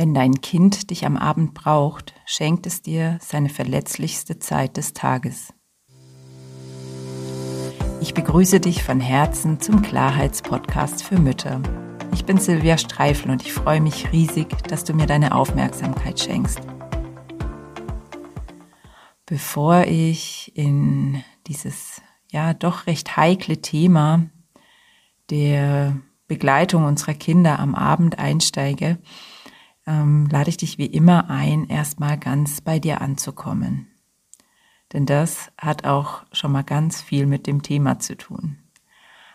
Wenn 0.00 0.14
dein 0.14 0.40
Kind 0.40 0.88
dich 0.88 1.04
am 1.04 1.18
Abend 1.18 1.52
braucht, 1.52 2.14
schenkt 2.24 2.66
es 2.66 2.80
dir 2.80 3.18
seine 3.20 3.50
verletzlichste 3.50 4.38
Zeit 4.38 4.78
des 4.78 4.94
Tages. 4.94 5.52
Ich 8.00 8.14
begrüße 8.14 8.60
dich 8.60 8.82
von 8.82 8.98
Herzen 8.98 9.60
zum 9.60 9.82
Klarheitspodcast 9.82 11.02
für 11.02 11.18
Mütter. 11.18 11.60
Ich 12.14 12.24
bin 12.24 12.38
Silvia 12.38 12.78
Streifel 12.78 13.30
und 13.30 13.42
ich 13.42 13.52
freue 13.52 13.82
mich 13.82 14.10
riesig, 14.10 14.48
dass 14.68 14.84
du 14.84 14.94
mir 14.94 15.04
deine 15.04 15.34
Aufmerksamkeit 15.34 16.18
schenkst. 16.18 16.60
Bevor 19.26 19.84
ich 19.84 20.50
in 20.54 21.22
dieses 21.46 22.00
ja 22.32 22.54
doch 22.54 22.86
recht 22.86 23.18
heikle 23.18 23.60
Thema 23.60 24.30
der 25.28 25.94
Begleitung 26.26 26.84
unserer 26.84 27.12
Kinder 27.12 27.58
am 27.58 27.74
Abend 27.74 28.18
einsteige, 28.18 28.96
ähm, 29.90 30.28
lade 30.30 30.48
ich 30.48 30.56
dich 30.56 30.78
wie 30.78 30.86
immer 30.86 31.28
ein, 31.28 31.68
erstmal 31.68 32.16
ganz 32.16 32.60
bei 32.60 32.78
dir 32.78 33.00
anzukommen. 33.00 33.88
Denn 34.92 35.04
das 35.04 35.50
hat 35.58 35.84
auch 35.84 36.22
schon 36.32 36.52
mal 36.52 36.62
ganz 36.62 37.02
viel 37.02 37.26
mit 37.26 37.46
dem 37.46 37.62
Thema 37.62 37.98
zu 37.98 38.16
tun. 38.16 38.58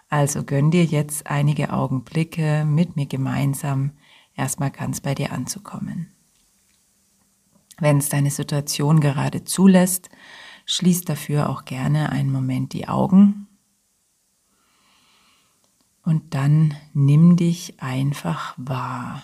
Also 0.09 0.43
gönn 0.43 0.71
dir 0.71 0.85
jetzt 0.85 1.27
einige 1.27 1.73
Augenblicke 1.73 2.63
mit 2.65 2.95
mir 2.95 3.05
gemeinsam 3.05 3.91
erstmal 4.35 4.71
ganz 4.71 5.01
bei 5.01 5.13
dir 5.13 5.33
anzukommen. 5.33 6.11
Wenn 7.77 7.97
es 7.97 8.07
deine 8.07 8.31
Situation 8.31 9.01
gerade 9.01 9.43
zulässt, 9.43 10.09
schließ 10.65 11.01
dafür 11.01 11.49
auch 11.49 11.65
gerne 11.65 12.11
einen 12.11 12.31
Moment 12.31 12.71
die 12.71 12.87
Augen 12.87 13.47
und 16.03 16.33
dann 16.33 16.75
nimm 16.93 17.35
dich 17.35 17.81
einfach 17.81 18.53
wahr. 18.57 19.23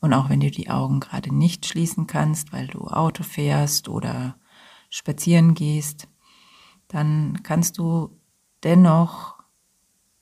Und 0.00 0.14
auch 0.14 0.30
wenn 0.30 0.40
du 0.40 0.50
die 0.50 0.70
Augen 0.70 1.00
gerade 1.00 1.34
nicht 1.34 1.66
schließen 1.66 2.06
kannst, 2.06 2.52
weil 2.52 2.66
du 2.66 2.86
Auto 2.86 3.22
fährst 3.22 3.88
oder 3.88 4.36
spazieren 4.88 5.54
gehst, 5.54 6.08
dann 6.88 7.42
kannst 7.42 7.78
du 7.78 8.18
dennoch 8.64 9.36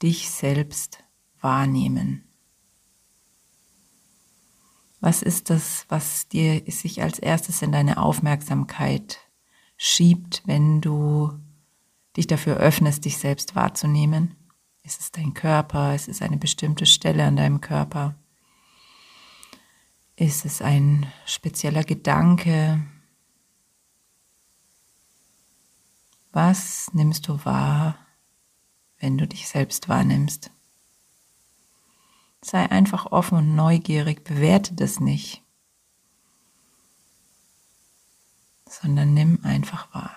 dich 0.02 0.30
selbst 0.30 1.04
wahrnehmen. 1.40 2.24
Was 5.00 5.22
ist 5.22 5.50
das, 5.50 5.86
was 5.88 6.28
dir 6.28 6.62
sich 6.66 7.02
als 7.02 7.20
erstes 7.20 7.62
in 7.62 7.70
deine 7.70 7.98
Aufmerksamkeit 7.98 9.18
schiebt, 9.76 10.42
wenn 10.44 10.80
du 10.80 11.38
dich 12.16 12.26
dafür 12.26 12.56
öffnest, 12.56 13.04
dich 13.04 13.16
selbst 13.16 13.54
wahrzunehmen? 13.54 14.34
Ist 14.82 15.00
es 15.00 15.12
dein 15.12 15.34
Körper? 15.34 15.94
Ist 15.94 16.08
es 16.08 16.20
eine 16.20 16.36
bestimmte 16.36 16.84
Stelle 16.84 17.24
an 17.24 17.36
deinem 17.36 17.60
Körper? 17.60 18.16
Ist 20.18 20.44
es 20.44 20.60
ein 20.62 21.06
spezieller 21.26 21.84
Gedanke? 21.84 22.84
Was 26.32 26.92
nimmst 26.92 27.28
du 27.28 27.44
wahr, 27.44 28.04
wenn 28.98 29.16
du 29.16 29.28
dich 29.28 29.46
selbst 29.46 29.88
wahrnimmst? 29.88 30.50
Sei 32.42 32.68
einfach 32.68 33.06
offen 33.12 33.38
und 33.38 33.54
neugierig, 33.54 34.24
bewerte 34.24 34.74
das 34.74 34.98
nicht, 34.98 35.40
sondern 38.68 39.14
nimm 39.14 39.38
einfach 39.44 39.94
wahr. 39.94 40.16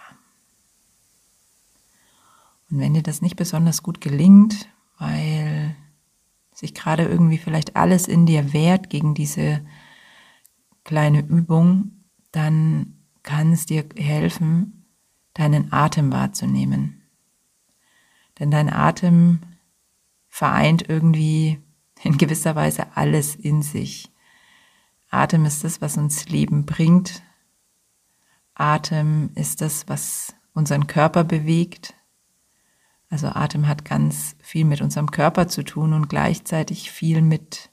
Und 2.72 2.80
wenn 2.80 2.96
dir 2.96 3.04
das 3.04 3.22
nicht 3.22 3.36
besonders 3.36 3.84
gut 3.84 4.02
gelingt, 4.02 4.68
weil 4.98 5.76
sich 6.56 6.74
gerade 6.74 7.04
irgendwie 7.04 7.38
vielleicht 7.38 7.76
alles 7.76 8.08
in 8.08 8.26
dir 8.26 8.52
wehrt 8.52 8.90
gegen 8.90 9.14
diese 9.14 9.64
kleine 10.84 11.22
Übung, 11.22 11.92
dann 12.32 12.98
kann 13.24 13.54
es 13.54 13.66
dir 13.66 13.86
helfen, 13.96 14.86
deinen 15.34 15.72
Atem 15.72 16.12
wahrzunehmen. 16.12 17.02
Denn 18.40 18.52
dein 18.52 18.72
Atem 18.72 19.40
vereint 20.28 20.90
irgendwie 20.90 21.60
in 22.04 22.18
gewisser 22.18 22.56
Weise 22.56 22.96
alles 22.96 23.36
in 23.36 23.62
sich. 23.62 24.12
Atem 25.10 25.46
ist 25.46 25.64
das, 25.64 25.82
was 25.82 25.98
uns 25.98 26.30
Leben 26.30 26.66
bringt. 26.66 27.22
Atem 28.56 29.32
ist 29.36 29.62
das, 29.62 29.88
was 29.88 30.34
unseren 30.54 30.88
Körper 30.88 31.24
bewegt. 31.24 31.94
Also 33.10 33.28
Atem 33.28 33.68
hat 33.68 33.84
ganz 33.84 34.36
viel 34.40 34.64
mit 34.64 34.82
unserem 34.82 35.12
Körper 35.12 35.50
zu 35.50 35.64
tun 35.64 35.94
und 35.94 36.08
gleichzeitig 36.08 36.92
viel 36.92 37.22
mit 37.22 37.71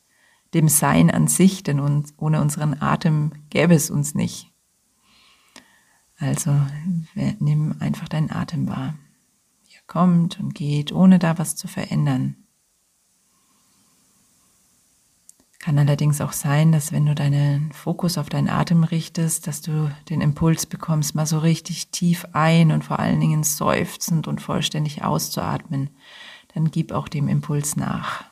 dem 0.55 0.69
Sein 0.69 1.11
an 1.11 1.29
sich, 1.29 1.63
denn 1.63 1.81
uns, 1.81 2.15
ohne 2.17 2.41
unseren 2.41 2.81
Atem 2.81 3.33
gäbe 3.51 3.75
es 3.75 3.91
uns 3.91 4.15
nicht. 4.15 4.53
Also 6.19 6.51
nimm 7.15 7.77
einfach 7.81 8.09
deinen 8.09 8.31
Atem 8.31 8.69
wahr. 8.69 8.95
Er 9.73 9.83
kommt 9.87 10.41
und 10.41 10.55
geht, 10.55 10.93
ohne 10.93 11.19
da 11.19 11.39
was 11.39 11.55
zu 11.55 11.69
verändern. 11.69 12.37
Kann 15.61 15.79
allerdings 15.79 16.21
auch 16.21 16.33
sein, 16.33 16.73
dass 16.73 16.93
wenn 16.93 17.05
du 17.05 17.15
deinen 17.15 17.73
Fokus 17.73 18.17
auf 18.17 18.29
deinen 18.29 18.49
Atem 18.49 18.85
richtest, 18.85 19.47
dass 19.47 19.61
du 19.61 19.91
den 20.09 20.21
Impuls 20.21 20.67
bekommst, 20.67 21.15
mal 21.15 21.27
so 21.27 21.39
richtig 21.39 21.91
tief 21.91 22.27
ein 22.33 22.73
und 22.73 22.85
vor 22.85 23.01
allen 23.01 23.21
Dingen 23.21 23.43
seufzend 23.43 24.29
und 24.29 24.41
vollständig 24.41 25.05
auszuatmen. 25.05 25.91
Dann 26.55 26.71
gib 26.71 26.93
auch 26.93 27.09
dem 27.09 27.29
Impuls 27.29 27.77
nach. 27.77 28.25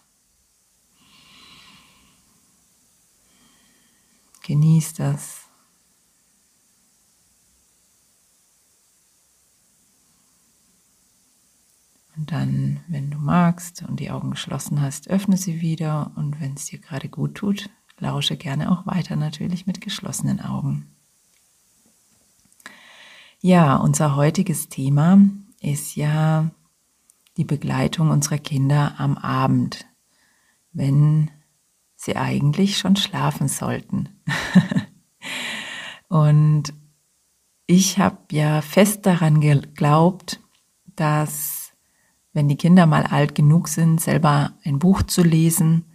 Genieß 4.47 4.95
das. 4.95 5.49
Und 12.17 12.31
dann, 12.31 12.79
wenn 12.87 13.11
du 13.11 13.19
magst 13.19 13.83
und 13.83 13.99
die 13.99 14.13
Augen 14.13 14.31
geschlossen 14.31 14.81
hast, 14.81 15.09
öffne 15.09 15.37
sie 15.37 15.61
wieder 15.61 16.13
und 16.15 16.41
wenn 16.41 16.55
es 16.55 16.67
dir 16.67 16.79
gerade 16.79 17.09
gut 17.09 17.35
tut, 17.35 17.71
lausche 17.99 18.37
gerne 18.37 18.71
auch 18.71 18.87
weiter 18.87 19.17
natürlich 19.17 19.67
mit 19.67 19.81
geschlossenen 19.81 20.41
Augen. 20.41 20.95
Ja, 23.41 23.75
unser 23.75 24.15
heutiges 24.15 24.69
Thema 24.69 25.19
ist 25.61 25.97
ja 25.97 26.53
die 27.37 27.45
Begleitung 27.45 28.11
unserer 28.11 28.39
Kinder 28.39 28.95
am 28.99 29.19
Abend, 29.19 29.87
wenn 30.73 31.33
sie 31.97 32.17
eigentlich 32.17 32.79
schon 32.79 32.95
schlafen 32.97 33.49
sollten. 33.49 34.09
und 36.09 36.73
ich 37.67 37.99
habe 37.99 38.19
ja 38.31 38.61
fest 38.63 39.07
daran 39.07 39.41
geglaubt, 39.41 40.41
dass 40.95 41.73
wenn 42.33 42.49
die 42.49 42.57
Kinder 42.57 42.87
mal 42.87 43.05
alt 43.05 43.35
genug 43.35 43.67
sind, 43.69 44.01
selber 44.01 44.53
ein 44.63 44.79
Buch 44.79 45.03
zu 45.03 45.23
lesen, 45.23 45.87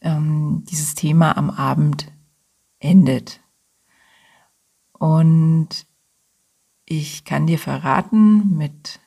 ähm, 0.00 0.64
dieses 0.70 0.94
Thema 0.94 1.36
am 1.36 1.50
Abend 1.50 2.12
endet. 2.78 3.40
Und 4.92 5.86
ich 6.84 7.24
kann 7.24 7.46
dir 7.46 7.58
verraten, 7.58 8.56
mit 8.56 9.00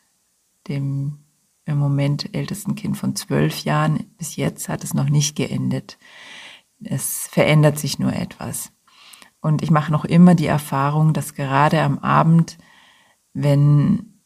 dem 0.68 1.20
im 1.66 1.78
Moment 1.78 2.34
ältesten 2.34 2.76
Kind 2.76 2.98
von 2.98 3.16
zwölf 3.16 3.64
Jahren. 3.64 4.06
Bis 4.18 4.36
jetzt 4.36 4.70
hat 4.70 4.84
es 4.84 4.94
noch 4.94 5.10
nicht 5.10 5.36
geendet. 5.36 5.98
Es 6.84 7.28
verändert 7.28 7.78
sich 7.78 8.00
nur 8.00 8.14
etwas. 8.14 8.72
Und 9.42 9.62
ich 9.62 9.72
mache 9.72 9.92
noch 9.92 10.06
immer 10.06 10.36
die 10.36 10.48
Erfahrung, 10.48 11.14
dass 11.14 11.34
gerade 11.34 11.82
am 11.82 12.00
Abend, 12.00 12.58
wenn 13.34 14.20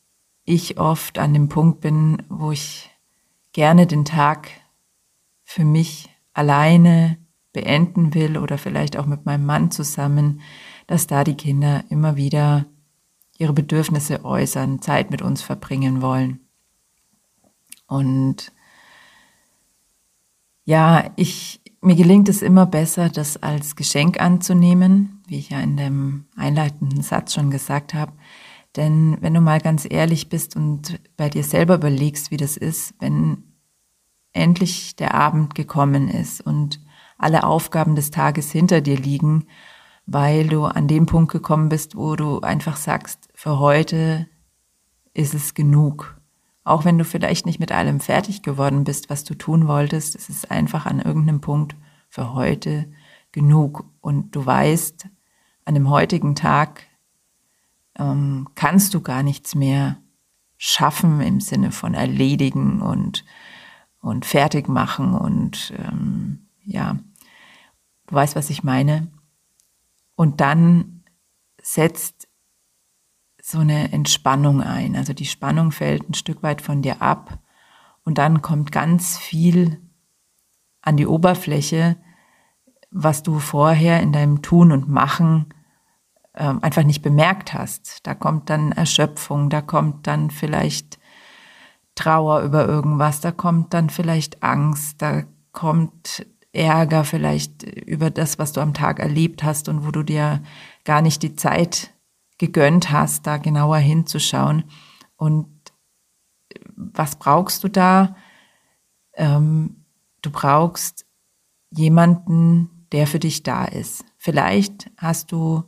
ich 0.43 0.79
oft 0.79 1.19
an 1.19 1.33
dem 1.33 1.49
Punkt 1.49 1.81
bin, 1.81 2.23
wo 2.29 2.51
ich 2.51 2.89
gerne 3.53 3.87
den 3.87 4.05
Tag 4.05 4.49
für 5.43 5.65
mich 5.65 6.09
alleine 6.33 7.17
beenden 7.53 8.13
will 8.13 8.37
oder 8.37 8.57
vielleicht 8.57 8.97
auch 8.97 9.05
mit 9.05 9.25
meinem 9.25 9.45
Mann 9.45 9.71
zusammen, 9.71 10.41
dass 10.87 11.07
da 11.07 11.23
die 11.23 11.35
Kinder 11.35 11.83
immer 11.89 12.17
wieder 12.17 12.65
ihre 13.37 13.53
Bedürfnisse 13.53 14.23
äußern, 14.23 14.81
Zeit 14.81 15.09
mit 15.11 15.21
uns 15.21 15.41
verbringen 15.41 16.01
wollen. 16.01 16.44
Und 17.87 18.51
ja, 20.65 21.11
ich, 21.15 21.61
mir 21.81 21.95
gelingt 21.95 22.27
es 22.29 22.41
immer 22.41 22.65
besser, 22.65 23.09
das 23.09 23.41
als 23.41 23.75
Geschenk 23.75 24.19
anzunehmen, 24.19 25.21
wie 25.27 25.37
ich 25.37 25.49
ja 25.51 25.59
in 25.59 25.77
dem 25.77 26.25
einleitenden 26.35 27.01
Satz 27.01 27.33
schon 27.33 27.51
gesagt 27.51 27.93
habe. 27.93 28.13
Denn 28.75 29.17
wenn 29.21 29.33
du 29.33 29.41
mal 29.41 29.61
ganz 29.61 29.87
ehrlich 29.89 30.29
bist 30.29 30.55
und 30.55 30.99
bei 31.15 31.29
dir 31.29 31.43
selber 31.43 31.75
überlegst, 31.75 32.31
wie 32.31 32.37
das 32.37 32.57
ist, 32.57 32.93
wenn 32.99 33.43
endlich 34.33 34.95
der 34.95 35.13
Abend 35.13 35.55
gekommen 35.55 36.09
ist 36.09 36.41
und 36.41 36.81
alle 37.17 37.45
Aufgaben 37.45 37.95
des 37.95 38.11
Tages 38.11 38.51
hinter 38.51 38.81
dir 38.81 38.97
liegen, 38.97 39.45
weil 40.05 40.47
du 40.47 40.65
an 40.65 40.87
dem 40.87 41.05
Punkt 41.05 41.31
gekommen 41.31 41.69
bist, 41.69 41.95
wo 41.95 42.15
du 42.15 42.41
einfach 42.41 42.75
sagst, 42.75 43.29
für 43.33 43.59
heute 43.59 44.27
ist 45.13 45.33
es 45.33 45.53
genug. 45.53 46.14
Auch 46.65 46.83
wenn 46.83 46.97
du 46.97 47.05
vielleicht 47.05 47.45
nicht 47.45 47.59
mit 47.59 47.71
allem 47.71 47.99
fertig 47.99 48.41
geworden 48.41 48.83
bist, 48.83 49.09
was 49.11 49.23
du 49.23 49.35
tun 49.35 49.67
wolltest, 49.67 50.15
es 50.15 50.29
ist 50.29 50.49
einfach 50.49 50.87
an 50.87 50.99
irgendeinem 50.99 51.39
Punkt 51.39 51.75
für 52.09 52.33
heute 52.33 52.91
genug. 53.31 53.85
Und 54.01 54.35
du 54.35 54.45
weißt, 54.45 55.07
an 55.65 55.73
dem 55.75 55.89
heutigen 55.89 56.33
Tag 56.33 56.87
ähm, 57.97 58.49
kannst 58.55 58.95
du 58.95 59.01
gar 59.01 59.21
nichts 59.21 59.53
mehr 59.53 59.97
schaffen 60.57 61.21
im 61.21 61.39
Sinne 61.39 61.71
von 61.71 61.93
erledigen 61.93 62.81
und, 62.81 63.25
und 64.01 64.25
fertig 64.25 64.67
machen 64.67 65.13
und 65.13 65.71
ähm, 65.77 66.47
ja, 66.63 66.97
du 68.07 68.15
weißt, 68.15 68.35
was 68.35 68.49
ich 68.49 68.63
meine. 68.63 69.11
Und 70.15 70.41
dann 70.41 71.03
setzt 71.61 72.14
so 73.47 73.59
eine 73.59 73.91
Entspannung 73.91 74.63
ein. 74.63 74.95
Also 74.95 75.13
die 75.13 75.27
Spannung 75.27 75.71
fällt 75.71 76.09
ein 76.09 76.15
Stück 76.15 76.41
weit 76.41 76.61
von 76.61 76.81
dir 76.81 77.03
ab 77.03 77.37
und 78.03 78.17
dann 78.17 78.41
kommt 78.41 78.71
ganz 78.71 79.19
viel 79.19 79.79
an 80.81 80.97
die 80.97 81.05
Oberfläche, 81.05 81.95
was 82.89 83.21
du 83.21 83.37
vorher 83.37 84.01
in 84.01 84.11
deinem 84.11 84.41
Tun 84.41 84.71
und 84.71 84.89
Machen 84.89 85.53
ähm, 86.33 86.57
einfach 86.63 86.81
nicht 86.81 87.03
bemerkt 87.03 87.53
hast. 87.53 88.07
Da 88.07 88.15
kommt 88.15 88.49
dann 88.49 88.71
Erschöpfung, 88.71 89.51
da 89.51 89.61
kommt 89.61 90.07
dann 90.07 90.31
vielleicht 90.31 90.97
Trauer 91.93 92.41
über 92.41 92.67
irgendwas, 92.67 93.21
da 93.21 93.31
kommt 93.31 93.75
dann 93.75 93.91
vielleicht 93.91 94.41
Angst, 94.41 95.03
da 95.03 95.21
kommt 95.51 96.25
Ärger 96.51 97.03
vielleicht 97.03 97.61
über 97.61 98.09
das, 98.09 98.39
was 98.39 98.53
du 98.53 98.61
am 98.61 98.73
Tag 98.73 98.99
erlebt 98.99 99.43
hast 99.43 99.69
und 99.69 99.85
wo 99.85 99.91
du 99.91 100.01
dir 100.01 100.41
gar 100.83 101.03
nicht 101.03 101.21
die 101.21 101.35
Zeit 101.35 101.94
gegönnt 102.37 102.91
hast, 102.91 103.27
da 103.27 103.37
genauer 103.37 103.77
hinzuschauen. 103.77 104.65
Und 105.15 105.47
was 106.75 107.17
brauchst 107.17 107.63
du 107.63 107.69
da? 107.69 108.15
Ähm, 109.13 109.85
du 110.21 110.31
brauchst 110.31 111.05
jemanden, 111.69 112.87
der 112.91 113.07
für 113.07 113.19
dich 113.19 113.43
da 113.43 113.65
ist. 113.65 114.05
Vielleicht 114.17 114.91
hast 114.97 115.31
du 115.31 115.63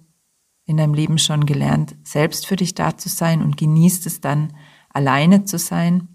in 0.66 0.78
deinem 0.78 0.94
Leben 0.94 1.18
schon 1.18 1.46
gelernt, 1.46 1.96
selbst 2.04 2.46
für 2.46 2.58
dich 2.58 2.76
da 2.76 2.98
zu 2.98 3.10
sein 3.10 3.42
und 3.42 3.58
genießt 3.58 4.06
es 4.06 4.22
dann, 4.22 4.54
alleine 4.90 5.46
zu 5.46 5.58
sein. 5.58 6.08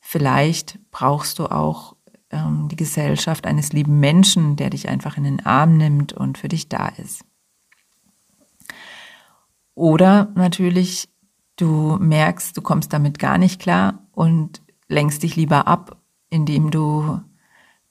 Vielleicht 0.00 0.78
brauchst 0.90 1.38
du 1.38 1.46
auch 1.46 1.96
ähm, 2.30 2.68
die 2.68 2.76
Gesellschaft 2.76 3.46
eines 3.46 3.72
lieben 3.72 3.98
Menschen, 4.00 4.56
der 4.56 4.70
dich 4.70 4.88
einfach 4.88 5.16
in 5.16 5.24
den 5.24 5.44
Arm 5.44 5.76
nimmt 5.76 6.12
und 6.12 6.38
für 6.38 6.48
dich 6.48 6.68
da 6.68 6.88
ist. 6.88 7.24
Oder 9.74 10.32
natürlich, 10.34 11.08
du 11.56 11.96
merkst, 11.98 12.56
du 12.56 12.62
kommst 12.62 12.92
damit 12.92 13.18
gar 13.18 13.38
nicht 13.38 13.60
klar 13.60 14.06
und 14.12 14.62
lenkst 14.88 15.22
dich 15.22 15.36
lieber 15.36 15.66
ab, 15.66 16.00
indem 16.28 16.70
du 16.70 17.20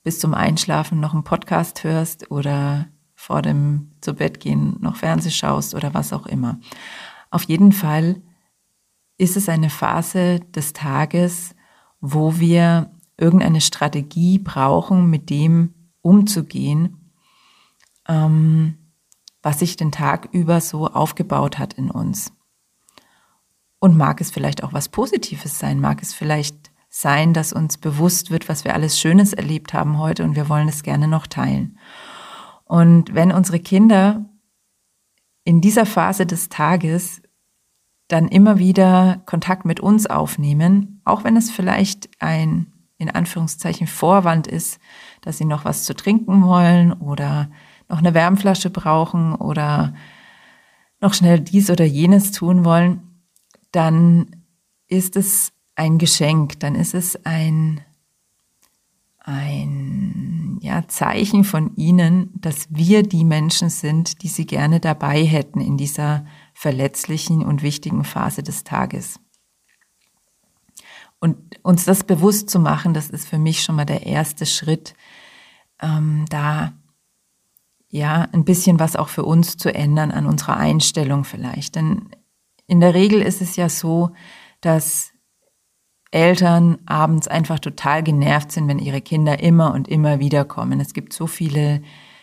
bis 0.03 0.19
zum 0.19 0.33
Einschlafen 0.33 0.99
noch 0.99 1.13
einen 1.13 1.23
Podcast 1.23 1.83
hörst 1.83 2.31
oder 2.31 2.87
vor 3.13 3.41
dem 3.41 3.91
zu 4.01 4.15
Bett 4.15 4.39
gehen 4.39 4.77
noch 4.79 4.95
Fernseh 4.95 5.29
schaust 5.29 5.75
oder 5.75 5.93
was 5.93 6.11
auch 6.11 6.25
immer. 6.25 6.59
Auf 7.29 7.43
jeden 7.43 7.71
Fall 7.71 8.21
ist 9.17 9.37
es 9.37 9.47
eine 9.47 9.69
Phase 9.69 10.39
des 10.39 10.73
Tages, 10.73 11.55
wo 11.99 12.39
wir 12.39 12.91
irgendeine 13.17 13.61
Strategie 13.61 14.39
brauchen, 14.39 15.09
mit 15.11 15.29
dem 15.29 15.75
umzugehen, 16.01 17.11
ähm, 18.07 18.77
was 19.41 19.59
sich 19.59 19.75
den 19.75 19.91
Tag 19.91 20.29
über 20.31 20.61
so 20.61 20.87
aufgebaut 20.87 21.57
hat 21.57 21.73
in 21.73 21.89
uns. 21.89 22.31
Und 23.79 23.97
mag 23.97 24.21
es 24.21 24.29
vielleicht 24.29 24.63
auch 24.63 24.73
was 24.73 24.89
Positives 24.89 25.57
sein, 25.57 25.79
mag 25.79 26.01
es 26.01 26.13
vielleicht 26.13 26.71
sein, 26.89 27.33
dass 27.33 27.53
uns 27.53 27.77
bewusst 27.77 28.29
wird, 28.29 28.49
was 28.49 28.65
wir 28.65 28.75
alles 28.75 28.99
Schönes 28.99 29.33
erlebt 29.33 29.73
haben 29.73 29.97
heute 29.97 30.23
und 30.23 30.35
wir 30.35 30.49
wollen 30.49 30.67
es 30.67 30.83
gerne 30.83 31.07
noch 31.07 31.25
teilen. 31.25 31.79
Und 32.65 33.15
wenn 33.15 33.31
unsere 33.31 33.59
Kinder 33.59 34.25
in 35.43 35.61
dieser 35.61 35.85
Phase 35.85 36.25
des 36.25 36.49
Tages 36.49 37.21
dann 38.07 38.27
immer 38.27 38.59
wieder 38.59 39.23
Kontakt 39.25 39.65
mit 39.65 39.79
uns 39.79 40.05
aufnehmen, 40.05 41.01
auch 41.05 41.23
wenn 41.23 41.37
es 41.37 41.49
vielleicht 41.49 42.09
ein 42.21 42.73
in 42.97 43.09
Anführungszeichen 43.09 43.87
Vorwand 43.87 44.45
ist, 44.45 44.79
dass 45.21 45.39
sie 45.39 45.45
noch 45.45 45.65
was 45.65 45.85
zu 45.85 45.95
trinken 45.95 46.43
wollen 46.43 46.93
oder 46.93 47.49
noch 47.91 47.99
eine 47.99 48.13
Wärmflasche 48.13 48.69
brauchen 48.69 49.35
oder 49.35 49.93
noch 51.01 51.13
schnell 51.13 51.41
dies 51.41 51.69
oder 51.69 51.83
jenes 51.83 52.31
tun 52.31 52.63
wollen, 52.63 53.01
dann 53.71 54.43
ist 54.87 55.17
es 55.17 55.51
ein 55.75 55.97
Geschenk, 55.97 56.59
dann 56.61 56.75
ist 56.75 56.93
es 56.93 57.25
ein, 57.25 57.81
ein 59.19 60.57
ja, 60.61 60.87
Zeichen 60.87 61.43
von 61.43 61.75
ihnen, 61.75 62.31
dass 62.39 62.67
wir 62.69 63.03
die 63.03 63.25
Menschen 63.25 63.69
sind, 63.69 64.23
die 64.23 64.29
sie 64.29 64.45
gerne 64.45 64.79
dabei 64.79 65.25
hätten 65.25 65.59
in 65.59 65.75
dieser 65.75 66.25
verletzlichen 66.53 67.43
und 67.43 67.61
wichtigen 67.61 68.05
Phase 68.05 68.41
des 68.41 68.63
Tages. 68.63 69.19
Und 71.19 71.37
uns 71.61 71.83
das 71.85 72.03
bewusst 72.03 72.49
zu 72.49 72.59
machen, 72.59 72.93
das 72.93 73.09
ist 73.09 73.27
für 73.27 73.37
mich 73.37 73.63
schon 73.63 73.75
mal 73.75 73.85
der 73.85 74.05
erste 74.05 74.45
Schritt, 74.45 74.95
ähm, 75.81 76.25
da 76.29 76.73
ja 77.91 78.27
ein 78.31 78.45
bisschen 78.45 78.79
was 78.79 78.95
auch 78.95 79.09
für 79.09 79.23
uns 79.23 79.57
zu 79.57 79.73
ändern 79.73 80.11
an 80.11 80.25
unserer 80.25 80.57
Einstellung 80.57 81.23
vielleicht. 81.23 81.75
Denn 81.75 82.09
in 82.67 82.79
der 82.79 82.93
Regel 82.93 83.21
ist 83.21 83.41
es 83.41 83.55
ja 83.55 83.69
so, 83.69 84.11
dass 84.61 85.11
Eltern 86.11 86.79
abends 86.85 87.27
einfach 87.27 87.59
total 87.59 88.03
genervt 88.03 88.51
sind, 88.51 88.67
wenn 88.67 88.79
ihre 88.79 89.01
Kinder 89.01 89.39
immer 89.39 89.73
und 89.73 89.87
immer 89.87 90.19
wieder 90.19 90.45
kommen. 90.45 90.79
Es 90.79 90.93
gibt 90.93 91.13
so 91.13 91.27
viele 91.27 91.81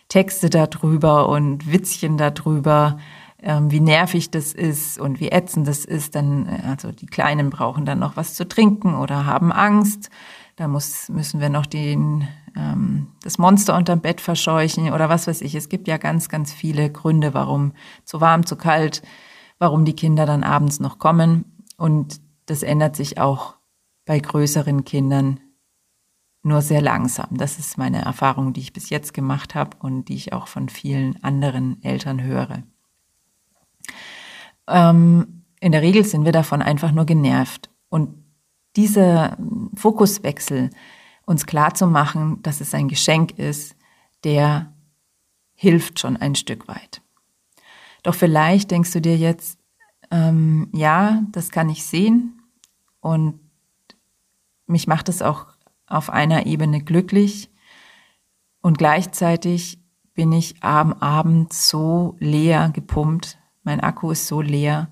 Texte 0.08 0.50
darüber 0.50 1.28
und 1.28 1.70
Witzchen 1.70 2.16
darüber 2.16 2.98
ähm, 3.40 3.70
wie 3.70 3.80
nervig 3.80 4.30
das 4.30 4.52
ist 4.52 4.98
und 4.98 5.20
wie 5.20 5.28
ätzend 5.28 5.68
das 5.68 5.84
ist. 5.84 6.14
Dann, 6.14 6.46
äh, 6.46 6.62
also 6.66 6.92
die 6.92 7.06
Kleinen 7.06 7.50
brauchen 7.50 7.84
dann 7.84 7.98
noch 7.98 8.16
was 8.16 8.34
zu 8.34 8.46
trinken 8.48 8.94
oder 8.94 9.26
haben 9.26 9.52
Angst. 9.52 10.10
Da 10.56 10.66
muss, 10.66 11.08
müssen 11.08 11.40
wir 11.40 11.48
noch 11.48 11.66
den, 11.66 12.26
ähm, 12.58 13.08
das 13.22 13.38
Monster 13.38 13.76
unterm 13.76 14.00
Bett 14.00 14.20
verscheuchen 14.20 14.92
oder 14.92 15.08
was 15.08 15.26
weiß 15.26 15.40
ich. 15.42 15.54
Es 15.54 15.68
gibt 15.68 15.88
ja 15.88 15.96
ganz, 15.96 16.28
ganz 16.28 16.52
viele 16.52 16.90
Gründe, 16.90 17.32
warum 17.32 17.72
zu 18.04 18.20
warm, 18.20 18.44
zu 18.44 18.56
kalt, 18.56 19.02
warum 19.58 19.84
die 19.84 19.96
Kinder 19.96 20.26
dann 20.26 20.44
abends 20.44 20.80
noch 20.80 20.98
kommen. 20.98 21.44
Und 21.76 22.20
das 22.46 22.62
ändert 22.62 22.96
sich 22.96 23.18
auch 23.18 23.54
bei 24.04 24.18
größeren 24.18 24.84
Kindern 24.84 25.40
nur 26.42 26.62
sehr 26.62 26.80
langsam. 26.80 27.36
Das 27.36 27.58
ist 27.58 27.78
meine 27.78 28.02
Erfahrung, 28.02 28.52
die 28.52 28.60
ich 28.60 28.72
bis 28.72 28.90
jetzt 28.90 29.12
gemacht 29.12 29.54
habe 29.54 29.76
und 29.80 30.06
die 30.08 30.14
ich 30.14 30.32
auch 30.32 30.48
von 30.48 30.68
vielen 30.68 31.22
anderen 31.22 31.82
Eltern 31.82 32.22
höre. 32.22 32.62
Ähm, 34.66 35.44
in 35.60 35.72
der 35.72 35.82
Regel 35.82 36.04
sind 36.04 36.24
wir 36.24 36.32
davon 36.32 36.62
einfach 36.62 36.92
nur 36.92 37.04
genervt. 37.04 37.70
Und 37.88 38.14
dieser 38.76 39.36
Fokuswechsel, 39.74 40.70
uns 41.28 41.44
klar 41.44 41.74
zu 41.74 41.86
machen, 41.86 42.42
dass 42.42 42.62
es 42.62 42.72
ein 42.72 42.88
Geschenk 42.88 43.38
ist, 43.38 43.76
der 44.24 44.72
hilft 45.54 46.00
schon 46.00 46.16
ein 46.16 46.34
Stück 46.34 46.66
weit. 46.68 47.02
Doch 48.02 48.14
vielleicht 48.14 48.70
denkst 48.70 48.92
du 48.92 49.02
dir 49.02 49.16
jetzt, 49.16 49.58
ähm, 50.10 50.70
ja, 50.72 51.22
das 51.32 51.50
kann 51.50 51.68
ich 51.68 51.84
sehen 51.84 52.40
und 53.00 53.38
mich 54.66 54.86
macht 54.86 55.10
es 55.10 55.20
auch 55.20 55.46
auf 55.86 56.08
einer 56.08 56.46
Ebene 56.46 56.82
glücklich 56.82 57.50
und 58.62 58.78
gleichzeitig 58.78 59.78
bin 60.14 60.32
ich 60.32 60.62
am 60.62 60.94
Abend 60.94 61.52
so 61.52 62.16
leer 62.20 62.70
gepumpt, 62.72 63.38
mein 63.64 63.80
Akku 63.80 64.12
ist 64.12 64.28
so 64.28 64.40
leer, 64.40 64.88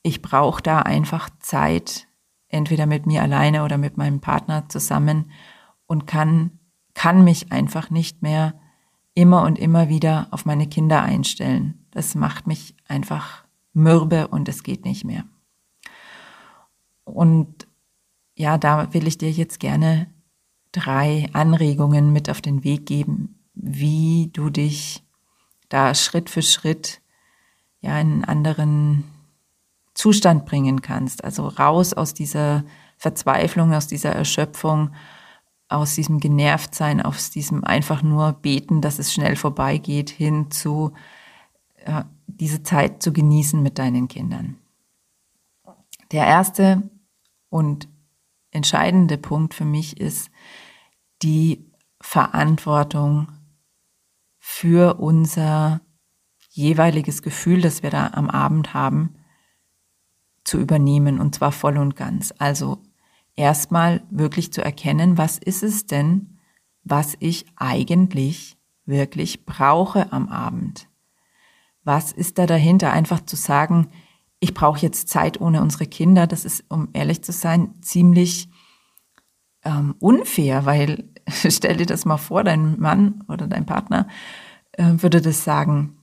ich 0.00 0.22
brauche 0.22 0.62
da 0.62 0.80
einfach 0.80 1.28
Zeit, 1.40 2.08
entweder 2.48 2.86
mit 2.86 3.04
mir 3.04 3.22
alleine 3.22 3.64
oder 3.64 3.76
mit 3.76 3.98
meinem 3.98 4.20
Partner 4.20 4.66
zusammen 4.70 5.30
und 5.88 6.06
kann, 6.06 6.60
kann 6.94 7.24
mich 7.24 7.50
einfach 7.50 7.90
nicht 7.90 8.22
mehr 8.22 8.54
immer 9.14 9.42
und 9.42 9.58
immer 9.58 9.88
wieder 9.88 10.28
auf 10.30 10.44
meine 10.44 10.68
Kinder 10.68 11.02
einstellen. 11.02 11.86
Das 11.90 12.14
macht 12.14 12.46
mich 12.46 12.76
einfach 12.86 13.44
mürbe 13.72 14.28
und 14.28 14.48
es 14.48 14.62
geht 14.62 14.84
nicht 14.84 15.04
mehr. 15.04 15.24
Und 17.02 17.66
ja, 18.36 18.58
da 18.58 18.94
will 18.94 19.08
ich 19.08 19.18
dir 19.18 19.32
jetzt 19.32 19.58
gerne 19.58 20.06
drei 20.70 21.28
Anregungen 21.32 22.12
mit 22.12 22.30
auf 22.30 22.40
den 22.40 22.62
Weg 22.62 22.86
geben, 22.86 23.42
wie 23.54 24.30
du 24.32 24.50
dich 24.50 25.02
da 25.68 25.94
Schritt 25.94 26.30
für 26.30 26.42
Schritt 26.42 27.00
ja 27.80 27.98
in 27.98 28.12
einen 28.12 28.24
anderen 28.24 29.04
Zustand 29.94 30.46
bringen 30.46 30.82
kannst. 30.82 31.24
Also 31.24 31.48
raus 31.48 31.92
aus 31.94 32.14
dieser 32.14 32.64
Verzweiflung, 32.98 33.74
aus 33.74 33.86
dieser 33.86 34.12
Erschöpfung, 34.12 34.90
aus 35.68 35.94
diesem 35.94 36.18
Genervtsein, 36.18 37.02
aus 37.02 37.30
diesem 37.30 37.64
einfach 37.64 38.02
nur 38.02 38.32
beten, 38.32 38.80
dass 38.80 38.98
es 38.98 39.12
schnell 39.12 39.36
vorbeigeht, 39.36 40.10
hin 40.10 40.50
zu 40.50 40.92
ja, 41.86 42.08
diese 42.26 42.62
Zeit 42.62 43.02
zu 43.02 43.12
genießen 43.12 43.62
mit 43.62 43.78
deinen 43.78 44.08
Kindern. 44.08 44.58
Der 46.10 46.26
erste 46.26 46.90
und 47.50 47.88
entscheidende 48.50 49.18
Punkt 49.18 49.54
für 49.54 49.64
mich 49.64 50.00
ist 50.00 50.30
die 51.22 51.70
Verantwortung 52.00 53.28
für 54.38 54.98
unser 54.98 55.80
jeweiliges 56.50 57.22
Gefühl, 57.22 57.60
das 57.60 57.82
wir 57.82 57.90
da 57.90 58.08
am 58.08 58.30
Abend 58.30 58.72
haben, 58.72 59.16
zu 60.44 60.58
übernehmen 60.58 61.20
und 61.20 61.34
zwar 61.34 61.52
voll 61.52 61.76
und 61.76 61.94
ganz. 61.94 62.32
Also 62.38 62.82
erstmal 63.38 64.02
wirklich 64.10 64.52
zu 64.52 64.62
erkennen, 64.62 65.16
was 65.16 65.38
ist 65.38 65.62
es 65.62 65.86
denn, 65.86 66.38
was 66.82 67.16
ich 67.20 67.46
eigentlich 67.56 68.56
wirklich 68.84 69.44
brauche 69.46 70.12
am 70.12 70.28
Abend. 70.28 70.88
Was 71.84 72.12
ist 72.12 72.38
da 72.38 72.46
dahinter? 72.46 72.92
Einfach 72.92 73.24
zu 73.24 73.36
sagen, 73.36 73.88
ich 74.40 74.54
brauche 74.54 74.80
jetzt 74.80 75.08
Zeit 75.08 75.40
ohne 75.40 75.62
unsere 75.62 75.86
Kinder, 75.86 76.26
das 76.26 76.44
ist, 76.44 76.64
um 76.68 76.88
ehrlich 76.92 77.22
zu 77.22 77.32
sein, 77.32 77.74
ziemlich 77.80 78.48
ähm, 79.64 79.94
unfair, 80.00 80.64
weil 80.64 81.08
stell 81.28 81.76
dir 81.76 81.86
das 81.86 82.04
mal 82.04 82.18
vor, 82.18 82.42
dein 82.42 82.78
Mann 82.80 83.24
oder 83.28 83.46
dein 83.46 83.66
Partner 83.66 84.08
äh, 84.72 84.94
würde 84.96 85.20
das 85.20 85.44
sagen, 85.44 85.96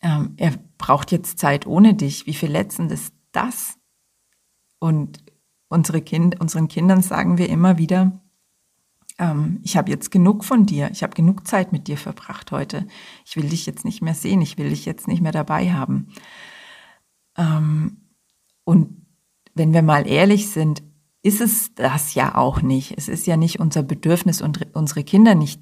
ähm, 0.00 0.34
er 0.36 0.52
braucht 0.78 1.12
jetzt 1.12 1.38
Zeit 1.38 1.66
ohne 1.66 1.94
dich. 1.94 2.26
Wie 2.26 2.34
verletzend 2.34 2.90
ist 2.90 3.14
das? 3.32 3.78
Und 4.78 5.22
unsere 5.72 6.02
kind, 6.02 6.40
unseren 6.40 6.68
Kindern 6.68 7.02
sagen 7.02 7.38
wir 7.38 7.48
immer 7.48 7.78
wieder, 7.78 8.20
ähm, 9.18 9.60
ich 9.62 9.76
habe 9.76 9.90
jetzt 9.90 10.10
genug 10.10 10.44
von 10.44 10.66
dir, 10.66 10.90
ich 10.90 11.02
habe 11.02 11.14
genug 11.14 11.46
Zeit 11.46 11.72
mit 11.72 11.88
dir 11.88 11.96
verbracht 11.96 12.52
heute, 12.52 12.86
ich 13.24 13.36
will 13.36 13.48
dich 13.48 13.66
jetzt 13.66 13.84
nicht 13.84 14.02
mehr 14.02 14.14
sehen, 14.14 14.40
ich 14.40 14.58
will 14.58 14.70
dich 14.70 14.84
jetzt 14.84 15.08
nicht 15.08 15.22
mehr 15.22 15.32
dabei 15.32 15.72
haben. 15.72 16.08
Ähm, 17.36 17.98
und 18.64 19.06
wenn 19.54 19.72
wir 19.72 19.82
mal 19.82 20.06
ehrlich 20.06 20.50
sind, 20.50 20.82
ist 21.22 21.40
es 21.40 21.74
das 21.74 22.14
ja 22.14 22.34
auch 22.34 22.62
nicht. 22.62 22.94
Es 22.96 23.08
ist 23.08 23.26
ja 23.26 23.36
nicht 23.36 23.60
unser 23.60 23.82
Bedürfnis, 23.82 24.42
unsere 24.42 25.04
Kinder 25.04 25.34
nicht 25.34 25.60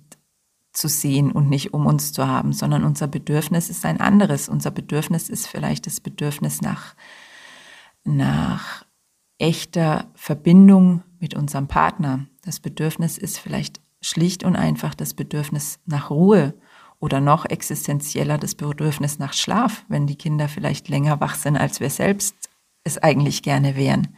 zu 0.72 0.88
sehen 0.88 1.32
und 1.32 1.48
nicht 1.48 1.74
um 1.74 1.86
uns 1.86 2.12
zu 2.12 2.26
haben, 2.26 2.52
sondern 2.52 2.84
unser 2.84 3.08
Bedürfnis 3.08 3.68
ist 3.68 3.84
ein 3.84 4.00
anderes. 4.00 4.48
Unser 4.48 4.70
Bedürfnis 4.70 5.28
ist 5.28 5.46
vielleicht 5.46 5.86
das 5.86 6.00
Bedürfnis 6.00 6.62
nach, 6.62 6.94
nach 8.04 8.86
echter 9.40 10.11
Verbindung 10.14 11.02
mit 11.18 11.35
unserem 11.35 11.68
Partner. 11.68 12.26
Das 12.42 12.61
Bedürfnis 12.61 13.18
ist 13.18 13.38
vielleicht 13.38 13.80
schlicht 14.00 14.44
und 14.44 14.56
einfach 14.56 14.94
das 14.94 15.14
Bedürfnis 15.14 15.78
nach 15.87 16.11
Ruhe 16.11 16.54
oder 16.99 17.20
noch 17.20 17.47
existenzieller 17.47 18.38
das 18.38 18.54
Bedürfnis 18.54 19.18
nach 19.18 19.32
Schlaf, 19.32 19.85
wenn 19.88 20.06
die 20.06 20.16
Kinder 20.16 20.49
vielleicht 20.49 20.88
länger 20.88 21.20
wach 21.20 21.35
sind, 21.35 21.56
als 21.56 21.80
wir 21.80 21.90
selbst 21.90 22.35
es 22.85 22.99
eigentlich 22.99 23.42
gerne 23.42 23.76
wären. 23.76 24.09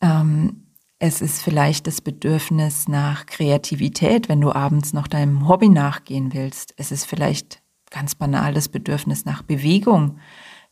Ähm, 0.00 0.66
es 0.98 1.20
ist 1.20 1.42
vielleicht 1.42 1.86
das 1.86 2.00
Bedürfnis 2.00 2.88
nach 2.88 3.26
Kreativität, 3.26 4.28
wenn 4.28 4.40
du 4.40 4.52
abends 4.52 4.94
noch 4.94 5.06
deinem 5.06 5.46
Hobby 5.46 5.68
nachgehen 5.68 6.32
willst. 6.32 6.72
Es 6.78 6.90
ist 6.90 7.04
vielleicht 7.04 7.62
ganz 7.90 8.14
banal 8.14 8.54
das 8.54 8.68
Bedürfnis 8.68 9.26
nach 9.26 9.42
Bewegung, 9.42 10.18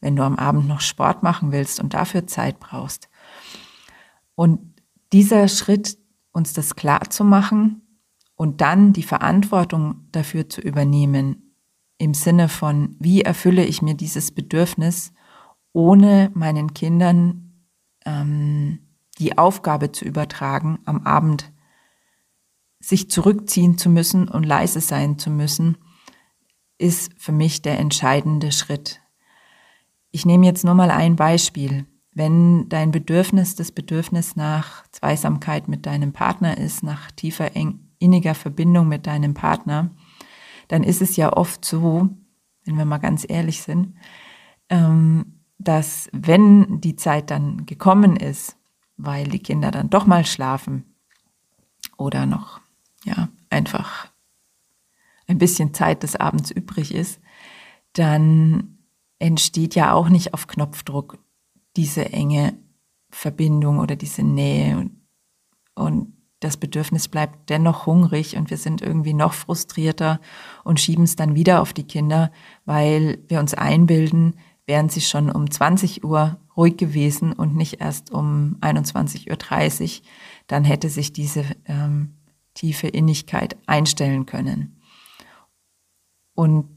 wenn 0.05 0.17
du 0.17 0.23
am 0.23 0.37
Abend 0.37 0.69
noch 0.69 0.83
Sport 0.83 1.23
machen 1.23 1.51
willst 1.51 1.81
und 1.81 1.95
dafür 1.95 2.27
Zeit 2.27 2.61
brauchst. 2.61 3.09
Und 4.35 4.61
dieser 5.13 5.49
Schritt, 5.49 5.97
uns 6.33 6.53
das 6.53 6.77
klar 6.77 7.09
zu 7.09 7.25
machen 7.25 7.83
und 8.37 8.61
dann 8.61 8.93
die 8.93 9.03
Verantwortung 9.03 10.07
dafür 10.13 10.49
zu 10.49 10.61
übernehmen, 10.61 11.57
im 11.97 12.13
Sinne 12.13 12.49
von, 12.49 12.97
wie 12.99 13.23
erfülle 13.23 13.65
ich 13.65 13.81
mir 13.81 13.95
dieses 13.95 14.33
Bedürfnis, 14.33 15.13
ohne 15.73 16.31
meinen 16.35 16.75
Kindern 16.75 17.65
ähm, 18.05 18.81
die 19.19 19.39
Aufgabe 19.39 19.91
zu 19.91 20.05
übertragen, 20.05 20.81
am 20.85 21.07
Abend 21.07 21.51
sich 22.81 23.11
zurückziehen 23.11 23.79
zu 23.79 23.89
müssen 23.89 24.29
und 24.29 24.45
leise 24.45 24.81
sein 24.81 25.19
zu 25.19 25.31
müssen, 25.31 25.79
ist 26.77 27.13
für 27.17 27.33
mich 27.33 27.63
der 27.63 27.79
entscheidende 27.79 28.53
Schritt. 28.53 29.01
Ich 30.15 30.25
nehme 30.25 30.47
jetzt 30.47 30.65
nur 30.65 30.75
mal 30.75 30.93
ein 30.93 31.17
Beispiel. 31.17 31.87
Wenn 32.13 32.69
dein 32.69 32.93
Bedürfnis 32.93 33.57
das 33.57 33.73
Bedürfnis 33.73 34.37
nach 34.37 34.87
Zweisamkeit 34.93 35.67
mit 35.67 35.87
deinem 35.87 36.13
Partner 36.13 36.57
ist, 36.57 36.85
nach 36.85 37.11
tiefer 37.11 37.51
inniger 37.99 38.37
Verbindung 38.37 38.87
mit 38.87 39.09
deinem 39.09 39.35
Partner, 39.35 39.91
dann 40.69 40.85
ist 40.85 41.03
es 41.03 41.17
ja 41.17 41.33
oft 41.33 41.65
so, 41.65 42.11
wenn 42.65 42.79
wir 42.79 42.85
mal 42.85 42.99
ganz 42.99 43.27
ehrlich 43.29 43.63
sind, 43.63 43.97
ähm, 44.69 45.41
dass 45.59 46.09
wenn 46.13 46.81
die 46.81 46.95
Zeit 46.95 47.33
dann 47.33 47.67
gekommen 47.67 48.15
ist, 48.15 48.57
weil 48.97 49.27
die 49.27 49.41
Kinder 49.41 49.73
dann 49.73 49.91
doch 49.91 50.07
mal 50.07 50.25
schlafen 50.25 50.95
oder 51.97 52.25
noch, 52.25 52.61
ja, 53.03 53.31
einfach 53.51 54.13
ein 55.27 55.39
bisschen 55.39 55.75
Zeit 55.75 56.05
des 56.05 56.15
Abends 56.15 56.53
übrig 56.53 56.95
ist, 56.95 57.21
dann 57.95 58.74
entsteht 59.19 59.75
ja 59.75 59.93
auch 59.93 60.09
nicht 60.09 60.35
auf 60.35 60.47
Knopfdruck 60.47 61.19
diese 61.77 62.13
enge 62.13 62.55
Verbindung 63.11 63.79
oder 63.79 63.97
diese 63.97 64.23
Nähe 64.23 64.91
und, 65.75 66.15
das 66.41 66.59
Bedürfnis 66.59 67.09
bleibt 67.09 67.49
dennoch 67.49 67.87
hungrig 67.87 68.37
und 68.37 68.51
wir 68.51 68.59
sind 68.59 68.83
irgendwie 68.83 69.15
noch 69.15 69.33
frustrierter 69.33 70.21
und 70.63 70.79
schieben 70.79 71.05
es 71.05 71.17
dann 71.17 71.35
wieder 71.35 71.63
auf 71.63 71.73
die 71.73 71.85
Kinder, 71.85 72.31
weil 72.67 73.19
wir 73.29 73.41
uns 73.41 73.55
einbilden, 73.55 74.35
wären 74.67 74.91
sie 74.91 75.01
schon 75.01 75.31
um 75.31 75.51
20 75.51 76.05
Uhr 76.05 76.39
ruhig 76.55 76.77
gewesen 76.77 77.33
und 77.33 77.57
nicht 77.57 77.81
erst 77.81 78.11
um 78.11 78.59
21.30 78.61 79.31
Uhr, 79.31 80.03
dann 80.47 80.65
hätte 80.65 80.91
sich 80.91 81.15
diese 81.15 81.45
ähm, 81.65 82.15
tiefe 82.53 82.89
Innigkeit 82.89 83.57
einstellen 83.67 84.27
können. 84.27 84.81
Und 86.35 86.74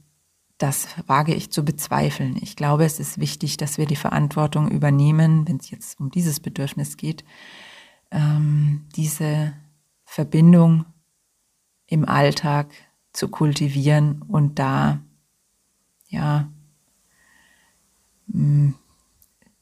das 0.57 0.87
wage 1.05 1.33
ich 1.33 1.51
zu 1.51 1.63
bezweifeln. 1.63 2.37
Ich 2.41 2.55
glaube, 2.55 2.85
es 2.85 2.99
ist 2.99 3.19
wichtig, 3.19 3.57
dass 3.57 3.77
wir 3.77 3.85
die 3.85 3.95
Verantwortung 3.95 4.69
übernehmen, 4.69 5.47
wenn 5.47 5.57
es 5.57 5.69
jetzt 5.69 5.99
um 5.99 6.09
dieses 6.09 6.39
Bedürfnis 6.39 6.97
geht, 6.97 7.23
ähm, 8.11 8.85
diese 8.95 9.53
Verbindung 10.03 10.85
im 11.85 12.07
Alltag 12.07 12.71
zu 13.13 13.29
kultivieren 13.29 14.21
und 14.23 14.59
da 14.59 14.99
ja 16.07 16.49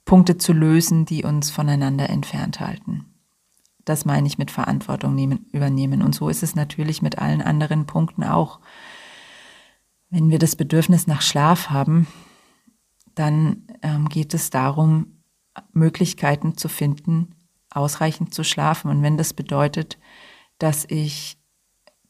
Punkte 0.05 0.37
zu 0.37 0.53
lösen, 0.53 1.05
die 1.05 1.23
uns 1.23 1.51
voneinander 1.51 2.09
entfernt 2.09 2.59
halten. 2.59 3.05
Das 3.85 4.05
meine 4.05 4.27
ich 4.27 4.37
mit 4.37 4.49
Verantwortung 4.49 5.13
nehmen, 5.13 5.45
übernehmen. 5.51 6.01
Und 6.01 6.15
so 6.15 6.29
ist 6.29 6.41
es 6.41 6.55
natürlich 6.55 7.01
mit 7.01 7.19
allen 7.19 7.41
anderen 7.41 7.85
Punkten 7.85 8.23
auch. 8.23 8.59
Wenn 10.09 10.29
wir 10.29 10.39
das 10.39 10.55
Bedürfnis 10.55 11.07
nach 11.07 11.21
Schlaf 11.21 11.69
haben, 11.69 12.07
dann 13.15 13.63
ähm, 13.81 14.09
geht 14.09 14.33
es 14.33 14.49
darum, 14.49 15.23
Möglichkeiten 15.71 16.57
zu 16.57 16.67
finden, 16.67 17.35
ausreichend 17.69 18.33
zu 18.33 18.43
schlafen. 18.43 18.89
Und 18.89 19.01
wenn 19.01 19.17
das 19.17 19.33
bedeutet, 19.33 19.97
dass 20.57 20.85
ich 20.89 21.37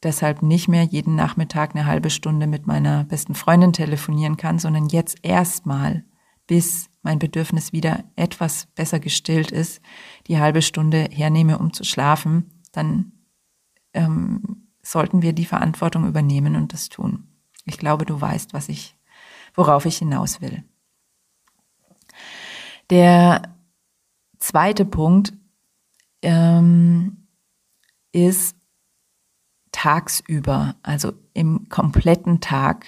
deshalb 0.02 0.42
nicht 0.42 0.68
mehr 0.68 0.82
jeden 0.82 1.14
Nachmittag 1.14 1.74
eine 1.74 1.86
halbe 1.86 2.10
Stunde 2.10 2.46
mit 2.46 2.66
meiner 2.66 3.04
besten 3.04 3.34
Freundin 3.34 3.72
telefonieren 3.72 4.36
kann, 4.36 4.58
sondern 4.58 4.88
jetzt 4.88 5.18
erstmal 5.22 6.04
bis 6.46 6.90
mein 7.02 7.18
Bedürfnis 7.18 7.72
wieder 7.72 8.04
etwas 8.14 8.66
besser 8.74 9.00
gestillt 9.00 9.50
ist, 9.50 9.80
die 10.26 10.38
halbe 10.38 10.62
Stunde 10.62 11.08
hernehme, 11.10 11.58
um 11.58 11.72
zu 11.72 11.84
schlafen, 11.84 12.62
dann 12.72 13.12
ähm, 13.94 14.68
sollten 14.82 15.22
wir 15.22 15.32
die 15.32 15.44
Verantwortung 15.44 16.06
übernehmen 16.06 16.54
und 16.56 16.72
das 16.72 16.88
tun. 16.88 17.35
Ich 17.66 17.78
glaube, 17.78 18.06
du 18.06 18.20
weißt, 18.20 18.54
was 18.54 18.68
ich, 18.68 18.96
worauf 19.54 19.84
ich 19.84 19.98
hinaus 19.98 20.40
will. 20.40 20.64
Der 22.90 23.54
zweite 24.38 24.84
Punkt 24.84 25.34
ähm, 26.22 27.28
ist 28.12 28.56
tagsüber, 29.72 30.76
also 30.82 31.12
im 31.34 31.68
kompletten 31.68 32.40
Tag, 32.40 32.86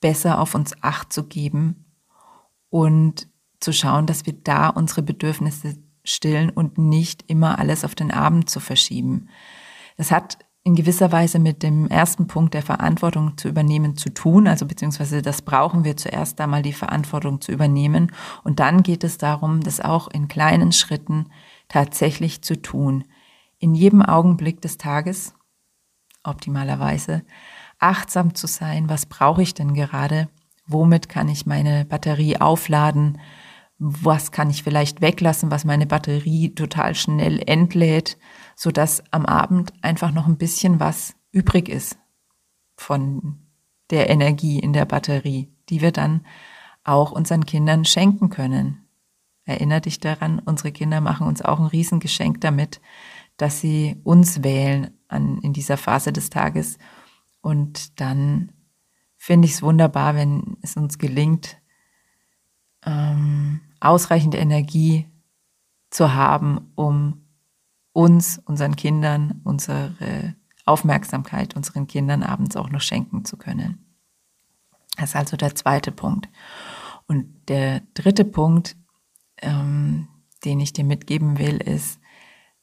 besser 0.00 0.40
auf 0.40 0.54
uns 0.56 0.74
acht 0.82 1.12
zu 1.12 1.28
geben 1.28 1.84
und 2.70 3.28
zu 3.60 3.72
schauen, 3.72 4.06
dass 4.06 4.26
wir 4.26 4.32
da 4.32 4.68
unsere 4.68 5.02
Bedürfnisse 5.02 5.76
stillen 6.04 6.50
und 6.50 6.76
nicht 6.78 7.30
immer 7.30 7.58
alles 7.58 7.84
auf 7.84 7.94
den 7.94 8.10
Abend 8.10 8.50
zu 8.50 8.58
verschieben. 8.58 9.28
Das 9.96 10.10
hat 10.10 10.38
in 10.64 10.76
gewisser 10.76 11.10
Weise 11.10 11.38
mit 11.38 11.62
dem 11.62 11.88
ersten 11.88 12.28
Punkt 12.28 12.54
der 12.54 12.62
Verantwortung 12.62 13.36
zu 13.36 13.48
übernehmen 13.48 13.96
zu 13.96 14.10
tun, 14.10 14.46
also 14.46 14.66
beziehungsweise 14.66 15.20
das 15.20 15.42
brauchen 15.42 15.84
wir 15.84 15.96
zuerst 15.96 16.40
einmal 16.40 16.62
die 16.62 16.72
Verantwortung 16.72 17.40
zu 17.40 17.50
übernehmen 17.50 18.12
und 18.44 18.60
dann 18.60 18.82
geht 18.82 19.02
es 19.02 19.18
darum, 19.18 19.60
das 19.60 19.80
auch 19.80 20.08
in 20.08 20.28
kleinen 20.28 20.72
Schritten 20.72 21.26
tatsächlich 21.68 22.42
zu 22.42 22.60
tun. 22.62 23.04
In 23.58 23.74
jedem 23.74 24.02
Augenblick 24.02 24.60
des 24.60 24.78
Tages, 24.78 25.34
optimalerweise, 26.22 27.22
achtsam 27.80 28.34
zu 28.34 28.46
sein, 28.46 28.88
was 28.88 29.06
brauche 29.06 29.42
ich 29.42 29.54
denn 29.54 29.74
gerade 29.74 30.28
Womit 30.66 31.08
kann 31.08 31.28
ich 31.28 31.46
meine 31.46 31.84
Batterie 31.84 32.40
aufladen? 32.40 33.18
Was 33.84 34.30
kann 34.30 34.48
ich 34.48 34.62
vielleicht 34.62 35.00
weglassen, 35.00 35.50
was 35.50 35.64
meine 35.64 35.86
Batterie 35.86 36.54
total 36.54 36.94
schnell 36.94 37.42
entlädt, 37.44 38.16
sodass 38.54 39.02
am 39.10 39.26
Abend 39.26 39.72
einfach 39.82 40.12
noch 40.12 40.28
ein 40.28 40.38
bisschen 40.38 40.78
was 40.78 41.16
übrig 41.32 41.68
ist 41.68 41.98
von 42.76 43.40
der 43.90 44.08
Energie 44.08 44.60
in 44.60 44.72
der 44.72 44.84
Batterie, 44.84 45.52
die 45.68 45.80
wir 45.80 45.90
dann 45.90 46.24
auch 46.84 47.10
unseren 47.10 47.44
Kindern 47.44 47.84
schenken 47.84 48.30
können. 48.30 48.86
Erinner 49.46 49.80
dich 49.80 49.98
daran, 49.98 50.38
unsere 50.38 50.70
Kinder 50.70 51.00
machen 51.00 51.26
uns 51.26 51.42
auch 51.42 51.58
ein 51.58 51.66
Riesengeschenk 51.66 52.40
damit, 52.40 52.80
dass 53.36 53.60
sie 53.60 54.00
uns 54.04 54.44
wählen 54.44 54.96
an, 55.08 55.38
in 55.38 55.52
dieser 55.52 55.76
Phase 55.76 56.12
des 56.12 56.30
Tages. 56.30 56.78
Und 57.40 58.00
dann 58.00 58.52
finde 59.16 59.46
ich 59.46 59.54
es 59.54 59.62
wunderbar, 59.62 60.14
wenn 60.14 60.56
es 60.62 60.76
uns 60.76 60.98
gelingt, 60.98 61.60
ähm, 62.86 63.60
ausreichend 63.84 64.34
Energie 64.34 65.06
zu 65.90 66.14
haben, 66.14 66.72
um 66.74 67.26
uns, 67.92 68.38
unseren 68.38 68.76
Kindern, 68.76 69.40
unsere 69.44 70.34
Aufmerksamkeit 70.64 71.56
unseren 71.56 71.86
Kindern 71.86 72.22
abends 72.22 72.56
auch 72.56 72.70
noch 72.70 72.80
schenken 72.80 73.24
zu 73.24 73.36
können. 73.36 73.84
Das 74.96 75.10
ist 75.10 75.16
also 75.16 75.36
der 75.36 75.54
zweite 75.54 75.90
Punkt. 75.90 76.28
Und 77.06 77.48
der 77.48 77.80
dritte 77.94 78.24
Punkt, 78.24 78.76
ähm, 79.38 80.08
den 80.44 80.60
ich 80.60 80.72
dir 80.72 80.84
mitgeben 80.84 81.38
will, 81.38 81.56
ist, 81.56 81.98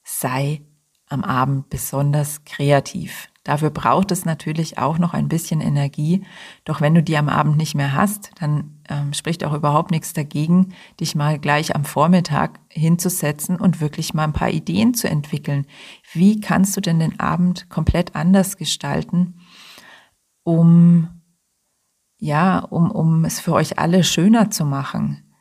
sei 0.04 0.62
am 1.08 1.24
Abend 1.24 1.70
besonders 1.70 2.44
kreativ. 2.46 3.30
Dafür 3.50 3.72
braucht 3.72 4.12
es 4.12 4.26
natürlich 4.26 4.78
auch 4.78 5.00
noch 5.00 5.16
ein 5.16 5.28
bisschen 5.28 5.60
Energie. 5.60 6.24
Doch 6.66 6.82
wenn 6.82 6.94
du 6.94 7.02
die 7.02 7.18
am 7.18 7.30
Abend 7.30 7.58
nicht 7.58 7.74
mehr 7.74 7.96
hast, 7.96 8.30
dann 8.40 8.80
ähm, 8.88 9.12
spricht 9.12 9.44
auch 9.44 9.54
überhaupt 9.54 9.90
nichts 9.90 10.14
dagegen, 10.14 10.76
dich 11.00 11.16
mal 11.16 11.40
gleich 11.40 11.76
am 11.76 11.84
Vormittag 11.84 12.60
hinzusetzen 12.70 13.56
und 13.56 13.82
wirklich 13.82 14.14
mal 14.14 14.26
ein 14.26 14.34
paar 14.34 14.52
Ideen 14.52 14.94
zu 14.94 15.10
entwickeln. 15.10 15.66
Wie 16.14 16.40
kannst 16.40 16.78
du 16.78 16.82
denn 16.82 17.00
den 17.00 17.20
Abend 17.20 17.72
komplett 17.72 18.16
anders 18.16 18.56
gestalten, 18.56 19.40
um 20.44 21.10
ja, 22.20 22.60
um, 22.60 22.92
um 22.92 23.26
es 23.26 23.40
für 23.40 23.54
euch 23.54 23.80
alle 23.80 24.04
schöner 24.04 24.52
zu 24.52 24.64
machen? 24.64 25.34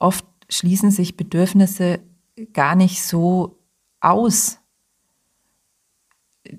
Oft 0.00 0.24
schließen 0.48 0.90
sich 0.90 1.18
Bedürfnisse 1.18 2.00
gar 2.54 2.76
nicht 2.76 3.02
so 3.02 3.58
aus 4.00 4.61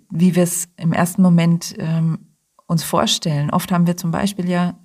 wie 0.10 0.36
wir 0.36 0.44
es 0.44 0.70
im 0.78 0.94
ersten 0.94 1.22
Moment 1.22 1.76
ähm, 1.78 2.20
uns 2.68 2.84
vorstellen. 2.84 3.50
Oft 3.50 3.72
haben 3.72 3.88
wir 3.88 3.98
zum 3.98 4.12
Beispiel 4.12 4.50
ja 4.50 4.78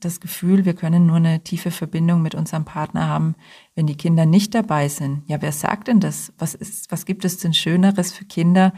das 0.00 0.20
Gefühl, 0.20 0.64
wir 0.64 0.74
können 0.74 1.06
nur 1.06 1.16
eine 1.16 1.42
tiefe 1.42 1.70
Verbindung 1.70 2.22
mit 2.22 2.34
unserem 2.34 2.64
Partner 2.64 3.08
haben, 3.08 3.34
wenn 3.74 3.86
die 3.86 3.96
Kinder 3.96 4.26
nicht 4.26 4.54
dabei 4.54 4.88
sind. 4.88 5.22
Ja, 5.26 5.40
wer 5.42 5.52
sagt 5.52 5.88
denn 5.88 6.00
das? 6.00 6.32
Was 6.38 6.54
ist, 6.54 6.90
was 6.90 7.06
gibt 7.06 7.24
es 7.24 7.38
denn 7.38 7.54
Schöneres 7.54 8.12
für 8.12 8.24
Kinder, 8.24 8.72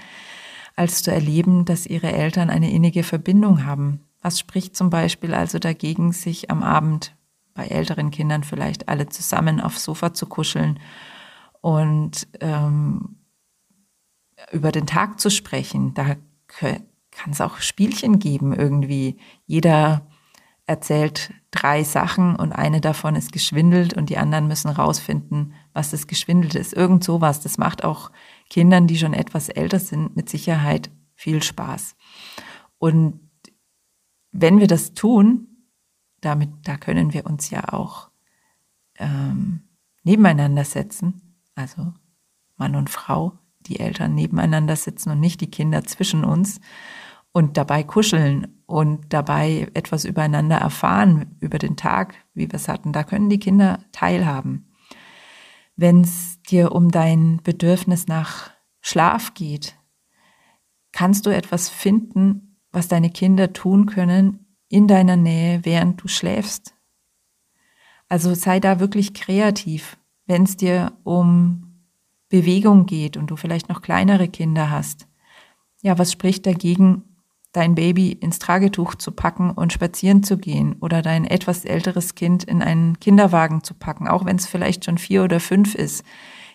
als 0.76 1.02
zu 1.02 1.10
erleben, 1.10 1.64
dass 1.64 1.86
ihre 1.86 2.12
Eltern 2.12 2.50
eine 2.50 2.70
innige 2.70 3.02
Verbindung 3.02 3.64
haben? 3.64 4.00
Was 4.20 4.38
spricht 4.38 4.76
zum 4.76 4.90
Beispiel 4.90 5.34
also 5.34 5.58
dagegen, 5.58 6.12
sich 6.12 6.50
am 6.50 6.62
Abend 6.62 7.16
bei 7.54 7.66
älteren 7.66 8.10
Kindern 8.10 8.44
vielleicht 8.44 8.88
alle 8.88 9.08
zusammen 9.08 9.60
aufs 9.60 9.84
Sofa 9.84 10.14
zu 10.14 10.26
kuscheln 10.26 10.78
und 11.60 12.28
ähm, 12.40 13.17
über 14.52 14.72
den 14.72 14.86
Tag 14.86 15.20
zu 15.20 15.30
sprechen. 15.30 15.94
Da 15.94 16.16
kann 16.46 17.30
es 17.30 17.40
auch 17.40 17.58
Spielchen 17.58 18.18
geben 18.18 18.52
irgendwie. 18.52 19.18
Jeder 19.46 20.06
erzählt 20.66 21.32
drei 21.50 21.82
Sachen 21.82 22.36
und 22.36 22.52
eine 22.52 22.80
davon 22.80 23.16
ist 23.16 23.32
geschwindelt 23.32 23.94
und 23.94 24.10
die 24.10 24.18
anderen 24.18 24.48
müssen 24.48 24.68
rausfinden, 24.68 25.54
was 25.72 25.90
das 25.90 26.06
geschwindelt 26.06 26.54
ist. 26.54 26.74
Irgend 26.74 27.02
sowas. 27.02 27.40
Das 27.40 27.58
macht 27.58 27.84
auch 27.84 28.10
Kindern, 28.50 28.86
die 28.86 28.98
schon 28.98 29.14
etwas 29.14 29.48
älter 29.48 29.78
sind, 29.78 30.14
mit 30.14 30.28
Sicherheit 30.28 30.90
viel 31.14 31.42
Spaß. 31.42 31.96
Und 32.78 33.20
wenn 34.30 34.60
wir 34.60 34.66
das 34.66 34.92
tun, 34.92 35.48
damit, 36.20 36.50
da 36.64 36.76
können 36.76 37.12
wir 37.12 37.26
uns 37.26 37.50
ja 37.50 37.72
auch 37.72 38.10
ähm, 38.96 39.68
nebeneinander 40.02 40.64
setzen, 40.64 41.38
also 41.54 41.94
Mann 42.56 42.76
und 42.76 42.90
Frau, 42.90 43.38
die 43.68 43.80
Eltern 43.80 44.14
nebeneinander 44.14 44.76
sitzen 44.76 45.10
und 45.10 45.20
nicht 45.20 45.40
die 45.40 45.50
Kinder 45.50 45.84
zwischen 45.84 46.24
uns 46.24 46.60
und 47.32 47.56
dabei 47.56 47.82
kuscheln 47.82 48.62
und 48.66 49.12
dabei 49.12 49.68
etwas 49.74 50.04
übereinander 50.04 50.56
erfahren 50.56 51.36
über 51.40 51.58
den 51.58 51.76
Tag, 51.76 52.14
wie 52.34 52.48
wir 52.48 52.54
es 52.54 52.68
hatten. 52.68 52.92
Da 52.92 53.04
können 53.04 53.30
die 53.30 53.38
Kinder 53.38 53.84
teilhaben. 53.92 54.72
Wenn 55.76 56.00
es 56.00 56.42
dir 56.42 56.72
um 56.72 56.90
dein 56.90 57.40
Bedürfnis 57.44 58.08
nach 58.08 58.50
Schlaf 58.80 59.34
geht, 59.34 59.76
kannst 60.92 61.26
du 61.26 61.30
etwas 61.30 61.68
finden, 61.68 62.58
was 62.72 62.88
deine 62.88 63.10
Kinder 63.10 63.52
tun 63.52 63.86
können 63.86 64.46
in 64.68 64.88
deiner 64.88 65.16
Nähe, 65.16 65.60
während 65.64 66.02
du 66.02 66.08
schläfst. 66.08 66.74
Also 68.08 68.34
sei 68.34 68.58
da 68.58 68.80
wirklich 68.80 69.14
kreativ, 69.14 69.98
wenn 70.26 70.42
es 70.42 70.56
dir 70.56 70.92
um 71.04 71.67
Bewegung 72.28 72.86
geht 72.86 73.16
und 73.16 73.30
du 73.30 73.36
vielleicht 73.36 73.68
noch 73.68 73.82
kleinere 73.82 74.28
Kinder 74.28 74.70
hast, 74.70 75.06
ja, 75.80 75.98
was 75.98 76.12
spricht 76.12 76.46
dagegen, 76.46 77.04
dein 77.52 77.74
Baby 77.74 78.12
ins 78.12 78.38
Tragetuch 78.38 78.94
zu 78.94 79.12
packen 79.12 79.50
und 79.50 79.72
spazieren 79.72 80.22
zu 80.22 80.38
gehen 80.38 80.76
oder 80.80 81.02
dein 81.02 81.24
etwas 81.24 81.64
älteres 81.64 82.14
Kind 82.14 82.44
in 82.44 82.62
einen 82.62 83.00
Kinderwagen 83.00 83.64
zu 83.64 83.74
packen, 83.74 84.06
auch 84.06 84.24
wenn 84.24 84.36
es 84.36 84.46
vielleicht 84.46 84.84
schon 84.84 84.98
vier 84.98 85.24
oder 85.24 85.40
fünf 85.40 85.74
ist. 85.74 86.04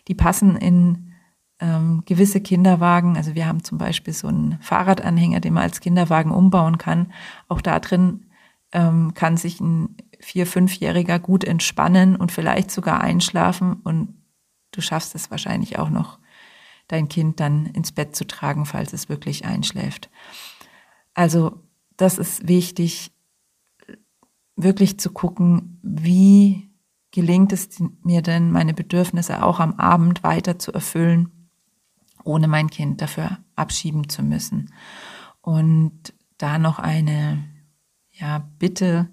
Die 0.07 0.13
passen 0.13 0.55
in 0.55 1.13
ähm, 1.59 2.03
gewisse 2.05 2.41
Kinderwagen. 2.41 3.17
Also 3.17 3.33
wir 3.33 3.47
haben 3.47 3.63
zum 3.63 3.77
Beispiel 3.77 4.13
so 4.13 4.27
einen 4.27 4.59
Fahrradanhänger, 4.61 5.39
den 5.39 5.53
man 5.53 5.63
als 5.63 5.79
Kinderwagen 5.79 6.31
umbauen 6.31 6.77
kann. 6.77 7.11
Auch 7.47 7.61
da 7.61 7.79
drin 7.79 8.25
ähm, 8.71 9.13
kann 9.13 9.37
sich 9.37 9.59
ein 9.61 9.95
vier-, 10.19 10.47
fünfjähriger 10.47 11.19
gut 11.19 11.43
entspannen 11.43 12.15
und 12.15 12.31
vielleicht 12.31 12.69
sogar 12.69 13.01
einschlafen 13.01 13.73
und 13.83 14.13
du 14.73 14.81
schaffst 14.81 15.15
es 15.15 15.31
wahrscheinlich 15.31 15.79
auch 15.79 15.89
noch, 15.89 16.19
dein 16.87 17.07
Kind 17.07 17.39
dann 17.39 17.65
ins 17.67 17.91
Bett 17.91 18.15
zu 18.15 18.27
tragen, 18.27 18.65
falls 18.65 18.91
es 18.93 19.07
wirklich 19.07 19.45
einschläft. 19.45 20.09
Also 21.13 21.63
das 21.95 22.17
ist 22.17 22.47
wichtig, 22.47 23.11
wirklich 24.55 24.99
zu 24.99 25.11
gucken, 25.11 25.79
wie 25.81 26.69
gelingt 27.11 27.53
es 27.53 27.69
mir 28.03 28.21
denn, 28.21 28.51
meine 28.51 28.73
Bedürfnisse 28.73 29.43
auch 29.43 29.59
am 29.59 29.75
Abend 29.75 30.23
weiter 30.23 30.59
zu 30.59 30.73
erfüllen, 30.73 31.49
ohne 32.23 32.47
mein 32.47 32.69
Kind 32.69 33.01
dafür 33.01 33.37
abschieben 33.55 34.09
zu 34.09 34.23
müssen. 34.23 34.73
Und 35.41 36.13
da 36.37 36.57
noch 36.57 36.79
eine, 36.79 37.43
ja, 38.11 38.49
Bitte, 38.57 39.09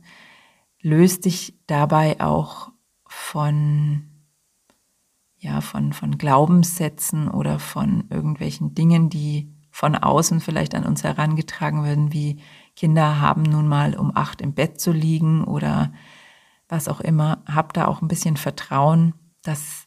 löst 0.81 1.27
dich 1.27 1.59
dabei 1.67 2.21
auch 2.21 2.73
von 3.07 4.10
ja, 5.41 5.63
von, 5.63 5.93
von 5.95 6.19
Glaubenssätzen 6.19 7.29
oder 7.29 7.59
von 7.59 8.05
irgendwelchen 8.11 8.75
Dingen, 8.75 9.09
die 9.09 9.51
von 9.71 9.97
außen 9.97 10.41
vielleicht 10.41 10.75
an 10.75 10.85
uns 10.85 11.03
herangetragen 11.03 11.83
werden, 11.83 12.13
wie 12.13 12.41
Kinder 12.77 13.21
haben 13.21 13.43
nun 13.43 13.67
mal 13.67 13.97
um 13.97 14.15
acht 14.15 14.43
im 14.43 14.53
Bett 14.53 14.81
zu 14.81 14.93
liegen 14.93 15.45
oder 15.45 15.93
was 16.69 16.89
auch 16.89 17.01
immer. 17.01 17.43
Hab 17.47 17.73
da 17.73 17.87
auch 17.87 18.03
ein 18.03 18.09
bisschen 18.09 18.37
Vertrauen, 18.37 19.15
dass 19.43 19.87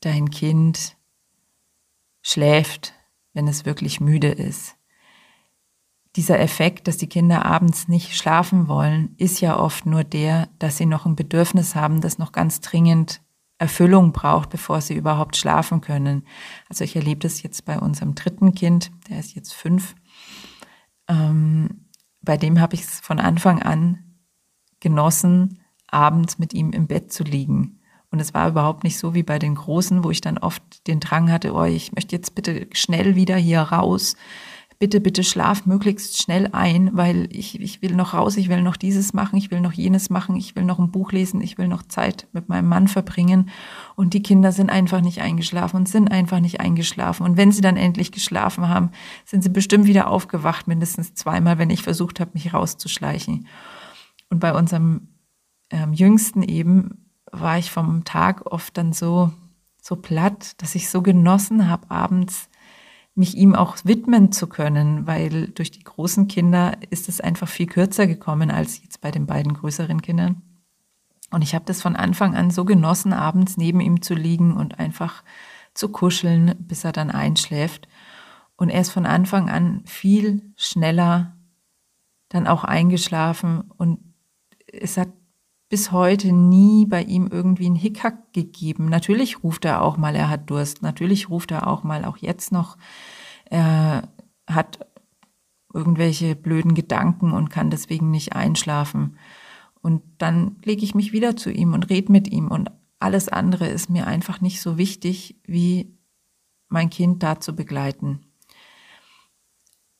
dein 0.00 0.30
Kind 0.30 0.96
schläft, 2.22 2.94
wenn 3.32 3.48
es 3.48 3.64
wirklich 3.64 4.00
müde 4.00 4.28
ist. 4.28 4.76
Dieser 6.14 6.38
Effekt, 6.38 6.86
dass 6.86 6.96
die 6.96 7.08
Kinder 7.08 7.44
abends 7.44 7.88
nicht 7.88 8.16
schlafen 8.16 8.68
wollen, 8.68 9.14
ist 9.18 9.40
ja 9.40 9.58
oft 9.58 9.84
nur 9.84 10.04
der, 10.04 10.48
dass 10.58 10.76
sie 10.76 10.86
noch 10.86 11.06
ein 11.06 11.16
Bedürfnis 11.16 11.74
haben, 11.74 12.00
das 12.00 12.18
noch 12.18 12.32
ganz 12.32 12.60
dringend 12.60 13.20
Erfüllung 13.58 14.12
braucht, 14.12 14.50
bevor 14.50 14.80
sie 14.80 14.94
überhaupt 14.94 15.36
schlafen 15.36 15.80
können. 15.80 16.26
Also 16.68 16.84
ich 16.84 16.94
erlebe 16.96 17.20
das 17.20 17.42
jetzt 17.42 17.64
bei 17.64 17.78
unserem 17.78 18.14
dritten 18.14 18.54
Kind, 18.54 18.90
der 19.08 19.18
ist 19.18 19.34
jetzt 19.34 19.54
fünf. 19.54 19.94
Ähm, 21.08 21.86
bei 22.20 22.36
dem 22.36 22.60
habe 22.60 22.74
ich 22.74 22.82
es 22.82 23.00
von 23.00 23.18
Anfang 23.18 23.62
an 23.62 24.04
genossen, 24.80 25.60
abends 25.86 26.38
mit 26.38 26.52
ihm 26.52 26.72
im 26.72 26.86
Bett 26.86 27.12
zu 27.12 27.24
liegen. 27.24 27.80
Und 28.10 28.20
es 28.20 28.34
war 28.34 28.48
überhaupt 28.48 28.84
nicht 28.84 28.98
so 28.98 29.14
wie 29.14 29.22
bei 29.22 29.38
den 29.38 29.54
Großen, 29.54 30.04
wo 30.04 30.10
ich 30.10 30.20
dann 30.20 30.38
oft 30.38 30.86
den 30.86 31.00
Drang 31.00 31.30
hatte, 31.30 31.52
oh, 31.54 31.64
ich 31.64 31.92
möchte 31.92 32.14
jetzt 32.14 32.34
bitte 32.34 32.68
schnell 32.72 33.14
wieder 33.14 33.36
hier 33.36 33.60
raus 33.60 34.16
bitte, 34.78 35.00
bitte 35.00 35.24
schlaf 35.24 35.64
möglichst 35.66 36.20
schnell 36.20 36.48
ein, 36.52 36.90
weil 36.92 37.28
ich, 37.30 37.60
ich 37.60 37.80
will 37.82 37.94
noch 37.94 38.14
raus, 38.14 38.36
ich 38.36 38.48
will 38.48 38.62
noch 38.62 38.76
dieses 38.76 39.14
machen, 39.14 39.36
ich 39.36 39.50
will 39.50 39.60
noch 39.60 39.72
jenes 39.72 40.10
machen, 40.10 40.36
ich 40.36 40.54
will 40.54 40.64
noch 40.64 40.78
ein 40.78 40.90
Buch 40.90 41.12
lesen, 41.12 41.40
ich 41.40 41.56
will 41.56 41.68
noch 41.68 41.82
Zeit 41.82 42.26
mit 42.32 42.48
meinem 42.48 42.68
Mann 42.68 42.88
verbringen. 42.88 43.50
Und 43.94 44.12
die 44.12 44.22
Kinder 44.22 44.52
sind 44.52 44.70
einfach 44.70 45.00
nicht 45.00 45.20
eingeschlafen 45.22 45.76
und 45.76 45.88
sind 45.88 46.10
einfach 46.10 46.40
nicht 46.40 46.60
eingeschlafen. 46.60 47.24
Und 47.24 47.36
wenn 47.36 47.52
sie 47.52 47.62
dann 47.62 47.76
endlich 47.76 48.12
geschlafen 48.12 48.68
haben, 48.68 48.90
sind 49.24 49.42
sie 49.42 49.48
bestimmt 49.48 49.86
wieder 49.86 50.08
aufgewacht, 50.08 50.68
mindestens 50.68 51.14
zweimal, 51.14 51.58
wenn 51.58 51.70
ich 51.70 51.82
versucht 51.82 52.20
habe, 52.20 52.32
mich 52.34 52.52
rauszuschleichen. 52.52 53.46
Und 54.28 54.40
bei 54.40 54.52
unserem 54.52 55.08
ähm, 55.70 55.92
Jüngsten 55.92 56.42
eben 56.42 57.06
war 57.32 57.58
ich 57.58 57.70
vom 57.70 58.04
Tag 58.04 58.46
oft 58.46 58.76
dann 58.76 58.92
so, 58.92 59.32
so 59.80 59.96
platt, 59.96 60.60
dass 60.60 60.74
ich 60.74 60.90
so 60.90 61.02
genossen 61.02 61.68
habe, 61.68 61.90
abends 61.90 62.48
mich 63.16 63.36
ihm 63.36 63.54
auch 63.54 63.76
widmen 63.84 64.30
zu 64.30 64.46
können, 64.46 65.06
weil 65.06 65.48
durch 65.48 65.70
die 65.70 65.82
großen 65.82 66.28
Kinder 66.28 66.76
ist 66.90 67.08
es 67.08 67.20
einfach 67.20 67.48
viel 67.48 67.66
kürzer 67.66 68.06
gekommen 68.06 68.50
als 68.50 68.82
jetzt 68.82 69.00
bei 69.00 69.10
den 69.10 69.26
beiden 69.26 69.54
größeren 69.54 70.02
Kindern. 70.02 70.42
Und 71.30 71.42
ich 71.42 71.54
habe 71.54 71.64
das 71.64 71.82
von 71.82 71.96
Anfang 71.96 72.36
an 72.36 72.50
so 72.50 72.64
genossen, 72.64 73.12
abends 73.12 73.56
neben 73.56 73.80
ihm 73.80 74.02
zu 74.02 74.14
liegen 74.14 74.54
und 74.56 74.78
einfach 74.78 75.24
zu 75.74 75.88
kuscheln, 75.88 76.54
bis 76.58 76.84
er 76.84 76.92
dann 76.92 77.10
einschläft. 77.10 77.88
Und 78.56 78.68
er 78.68 78.82
ist 78.82 78.90
von 78.90 79.06
Anfang 79.06 79.50
an 79.50 79.82
viel 79.86 80.52
schneller 80.56 81.36
dann 82.28 82.46
auch 82.46 82.64
eingeschlafen 82.64 83.70
und 83.76 84.00
es 84.66 84.96
hat 84.96 85.08
bis 85.68 85.90
heute 85.90 86.32
nie 86.32 86.86
bei 86.86 87.02
ihm 87.02 87.26
irgendwie 87.26 87.66
einen 87.66 87.74
Hickhack 87.74 88.32
gegeben. 88.32 88.86
Natürlich 88.86 89.42
ruft 89.42 89.64
er 89.64 89.82
auch 89.82 89.96
mal, 89.96 90.14
er 90.14 90.28
hat 90.28 90.48
Durst. 90.48 90.82
Natürlich 90.82 91.28
ruft 91.28 91.50
er 91.50 91.66
auch 91.66 91.82
mal, 91.82 92.04
auch 92.04 92.18
jetzt 92.18 92.52
noch. 92.52 92.76
Er 93.46 94.08
hat 94.48 94.86
irgendwelche 95.72 96.36
blöden 96.36 96.74
Gedanken 96.74 97.32
und 97.32 97.50
kann 97.50 97.70
deswegen 97.70 98.10
nicht 98.10 98.34
einschlafen. 98.34 99.18
Und 99.82 100.02
dann 100.18 100.56
lege 100.64 100.84
ich 100.84 100.94
mich 100.94 101.12
wieder 101.12 101.36
zu 101.36 101.50
ihm 101.50 101.74
und 101.74 101.90
rede 101.90 102.10
mit 102.10 102.28
ihm 102.28 102.48
und 102.48 102.70
alles 102.98 103.28
andere 103.28 103.68
ist 103.68 103.90
mir 103.90 104.06
einfach 104.06 104.40
nicht 104.40 104.60
so 104.60 104.78
wichtig, 104.78 105.36
wie 105.44 105.94
mein 106.68 106.90
Kind 106.90 107.22
da 107.22 107.40
zu 107.40 107.54
begleiten. 107.54 108.20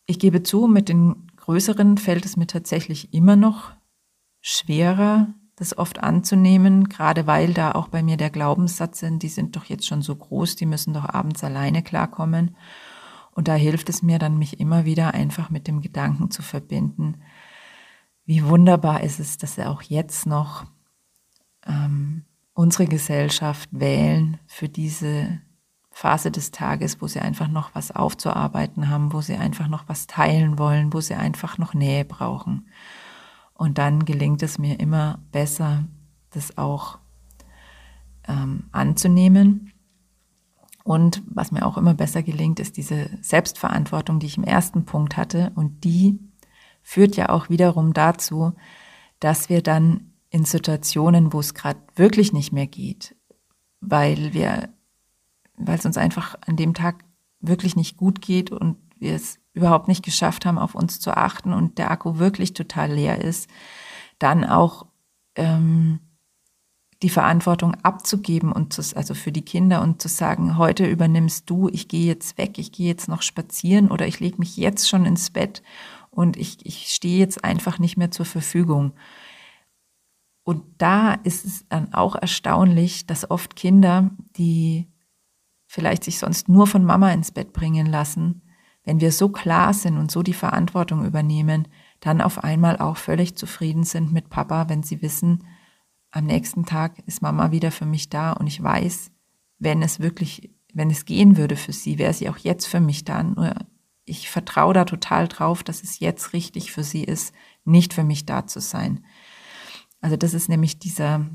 Ich 0.06 0.18
gebe 0.18 0.42
zu, 0.42 0.66
mit 0.66 0.88
den 0.88 1.26
größeren 1.36 1.98
fällt 1.98 2.24
es 2.24 2.36
mir 2.36 2.46
tatsächlich 2.46 3.12
immer 3.12 3.36
noch 3.36 3.72
schwerer, 4.40 5.34
das 5.56 5.76
oft 5.76 6.02
anzunehmen, 6.02 6.88
gerade 6.88 7.26
weil 7.26 7.54
da 7.54 7.72
auch 7.72 7.88
bei 7.88 8.02
mir 8.02 8.18
der 8.18 8.30
Glaubenssatz 8.30 9.00
sind, 9.00 9.22
die 9.22 9.28
sind 9.28 9.56
doch 9.56 9.64
jetzt 9.64 9.86
schon 9.86 10.02
so 10.02 10.14
groß, 10.14 10.56
die 10.56 10.66
müssen 10.66 10.92
doch 10.92 11.08
abends 11.08 11.42
alleine 11.42 11.82
klarkommen. 11.82 12.56
Und 13.32 13.48
da 13.48 13.54
hilft 13.54 13.88
es 13.88 14.02
mir 14.02 14.18
dann, 14.18 14.38
mich 14.38 14.60
immer 14.60 14.84
wieder 14.84 15.14
einfach 15.14 15.50
mit 15.50 15.66
dem 15.66 15.80
Gedanken 15.80 16.30
zu 16.30 16.42
verbinden, 16.42 17.16
wie 18.26 18.44
wunderbar 18.44 19.02
ist 19.02 19.20
es, 19.20 19.38
dass 19.38 19.58
auch 19.58 19.82
jetzt 19.82 20.26
noch 20.26 20.64
ähm, 21.64 22.24
unsere 22.54 22.86
Gesellschaft 22.86 23.68
wählen 23.72 24.38
für 24.46 24.68
diese 24.68 25.40
Phase 25.90 26.30
des 26.30 26.50
Tages, 26.50 27.00
wo 27.00 27.06
sie 27.06 27.20
einfach 27.20 27.48
noch 27.48 27.74
was 27.74 27.92
aufzuarbeiten 27.92 28.90
haben, 28.90 29.12
wo 29.12 29.20
sie 29.20 29.36
einfach 29.36 29.68
noch 29.68 29.88
was 29.88 30.06
teilen 30.06 30.58
wollen, 30.58 30.92
wo 30.92 31.00
sie 31.00 31.14
einfach 31.14 31.56
noch 31.56 31.72
Nähe 31.72 32.04
brauchen. 32.04 32.68
Und 33.56 33.78
dann 33.78 34.04
gelingt 34.04 34.42
es 34.42 34.58
mir 34.58 34.78
immer 34.78 35.20
besser, 35.32 35.84
das 36.30 36.58
auch 36.58 36.98
ähm, 38.28 38.64
anzunehmen. 38.72 39.72
Und 40.84 41.22
was 41.26 41.50
mir 41.50 41.66
auch 41.66 41.78
immer 41.78 41.94
besser 41.94 42.22
gelingt, 42.22 42.60
ist 42.60 42.76
diese 42.76 43.10
Selbstverantwortung, 43.20 44.20
die 44.20 44.26
ich 44.26 44.36
im 44.36 44.44
ersten 44.44 44.84
Punkt 44.84 45.16
hatte. 45.16 45.52
Und 45.54 45.84
die 45.84 46.18
führt 46.82 47.16
ja 47.16 47.30
auch 47.30 47.48
wiederum 47.48 47.92
dazu, 47.92 48.52
dass 49.18 49.48
wir 49.48 49.62
dann 49.62 50.12
in 50.30 50.44
Situationen, 50.44 51.32
wo 51.32 51.40
es 51.40 51.54
gerade 51.54 51.80
wirklich 51.96 52.32
nicht 52.32 52.52
mehr 52.52 52.66
geht, 52.66 53.16
weil 53.80 54.34
wir, 54.34 54.68
weil 55.56 55.78
es 55.78 55.86
uns 55.86 55.96
einfach 55.96 56.36
an 56.46 56.56
dem 56.56 56.74
Tag 56.74 57.04
wirklich 57.40 57.74
nicht 57.74 57.96
gut 57.96 58.20
geht 58.20 58.50
und 58.50 58.76
wir 59.06 59.14
es 59.14 59.38
überhaupt 59.52 59.88
nicht 59.88 60.04
geschafft 60.04 60.44
haben, 60.44 60.58
auf 60.58 60.74
uns 60.74 61.00
zu 61.00 61.16
achten 61.16 61.52
und 61.52 61.78
der 61.78 61.90
Akku 61.90 62.18
wirklich 62.18 62.52
total 62.52 62.92
leer 62.92 63.20
ist, 63.22 63.48
dann 64.18 64.44
auch 64.44 64.86
ähm, 65.36 66.00
die 67.02 67.10
Verantwortung 67.10 67.74
abzugeben 67.82 68.52
und 68.52 68.72
zu, 68.72 68.82
also 68.96 69.14
für 69.14 69.32
die 69.32 69.44
Kinder 69.44 69.82
und 69.82 70.00
zu 70.00 70.08
sagen, 70.08 70.58
heute 70.58 70.86
übernimmst 70.86 71.48
du, 71.48 71.68
ich 71.68 71.88
gehe 71.88 72.06
jetzt 72.06 72.38
weg, 72.38 72.58
ich 72.58 72.72
gehe 72.72 72.88
jetzt 72.88 73.08
noch 73.08 73.22
spazieren 73.22 73.90
oder 73.90 74.06
ich 74.06 74.20
lege 74.20 74.38
mich 74.38 74.56
jetzt 74.56 74.88
schon 74.88 75.04
ins 75.04 75.30
Bett 75.30 75.62
und 76.10 76.36
ich, 76.36 76.64
ich 76.64 76.88
stehe 76.88 77.18
jetzt 77.18 77.44
einfach 77.44 77.78
nicht 77.78 77.96
mehr 77.96 78.10
zur 78.10 78.26
Verfügung. 78.26 78.92
Und 80.42 80.62
da 80.78 81.14
ist 81.14 81.44
es 81.44 81.68
dann 81.68 81.92
auch 81.92 82.14
erstaunlich, 82.14 83.06
dass 83.06 83.30
oft 83.30 83.56
Kinder, 83.56 84.10
die 84.36 84.86
vielleicht 85.66 86.04
sich 86.04 86.18
sonst 86.18 86.48
nur 86.48 86.66
von 86.66 86.84
Mama 86.84 87.12
ins 87.12 87.32
Bett 87.32 87.52
bringen 87.52 87.86
lassen, 87.86 88.42
wenn 88.86 89.00
wir 89.00 89.12
so 89.12 89.28
klar 89.28 89.74
sind 89.74 89.98
und 89.98 90.10
so 90.10 90.22
die 90.22 90.32
Verantwortung 90.32 91.04
übernehmen, 91.04 91.68
dann 92.00 92.22
auf 92.22 92.42
einmal 92.42 92.78
auch 92.78 92.96
völlig 92.96 93.36
zufrieden 93.36 93.84
sind 93.84 94.12
mit 94.12 94.30
Papa, 94.30 94.68
wenn 94.68 94.82
sie 94.82 95.02
wissen, 95.02 95.44
am 96.12 96.24
nächsten 96.24 96.64
Tag 96.64 97.00
ist 97.06 97.20
Mama 97.20 97.50
wieder 97.50 97.72
für 97.72 97.84
mich 97.84 98.08
da 98.08 98.32
und 98.32 98.46
ich 98.46 98.62
weiß, 98.62 99.10
wenn 99.58 99.82
es 99.82 100.00
wirklich, 100.00 100.50
wenn 100.72 100.88
es 100.88 101.04
gehen 101.04 101.36
würde 101.36 101.56
für 101.56 101.72
sie, 101.72 101.98
wäre 101.98 102.14
sie 102.14 102.30
auch 102.30 102.38
jetzt 102.38 102.66
für 102.66 102.80
mich 102.80 103.04
da. 103.04 103.22
Nur 103.22 103.54
ich 104.04 104.30
vertraue 104.30 104.72
da 104.72 104.84
total 104.84 105.26
drauf, 105.26 105.64
dass 105.64 105.82
es 105.82 105.98
jetzt 105.98 106.32
richtig 106.32 106.70
für 106.70 106.84
sie 106.84 107.02
ist, 107.02 107.34
nicht 107.64 107.92
für 107.92 108.04
mich 108.04 108.24
da 108.24 108.46
zu 108.46 108.60
sein. 108.60 109.04
Also 110.00 110.16
das 110.16 110.32
ist 110.32 110.48
nämlich 110.48 110.78
dieser 110.78 111.26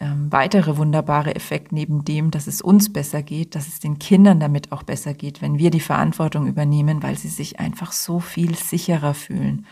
ähm, 0.00 0.30
weitere 0.30 0.76
wunderbare 0.76 1.34
Effekt 1.34 1.72
neben 1.72 2.04
dem, 2.04 2.30
dass 2.30 2.46
es 2.46 2.62
uns 2.62 2.92
besser 2.92 3.22
geht, 3.22 3.54
dass 3.54 3.66
es 3.66 3.80
den 3.80 3.98
Kindern 3.98 4.38
damit 4.38 4.70
auch 4.70 4.84
besser 4.84 5.12
geht, 5.12 5.42
wenn 5.42 5.58
wir 5.58 5.70
die 5.70 5.80
Verantwortung 5.80 6.46
übernehmen, 6.46 7.02
weil 7.02 7.18
sie 7.18 7.28
sich 7.28 7.58
einfach 7.58 7.90
so 7.90 8.20
viel 8.20 8.54
sicherer 8.54 9.14
fühlen. 9.14 9.66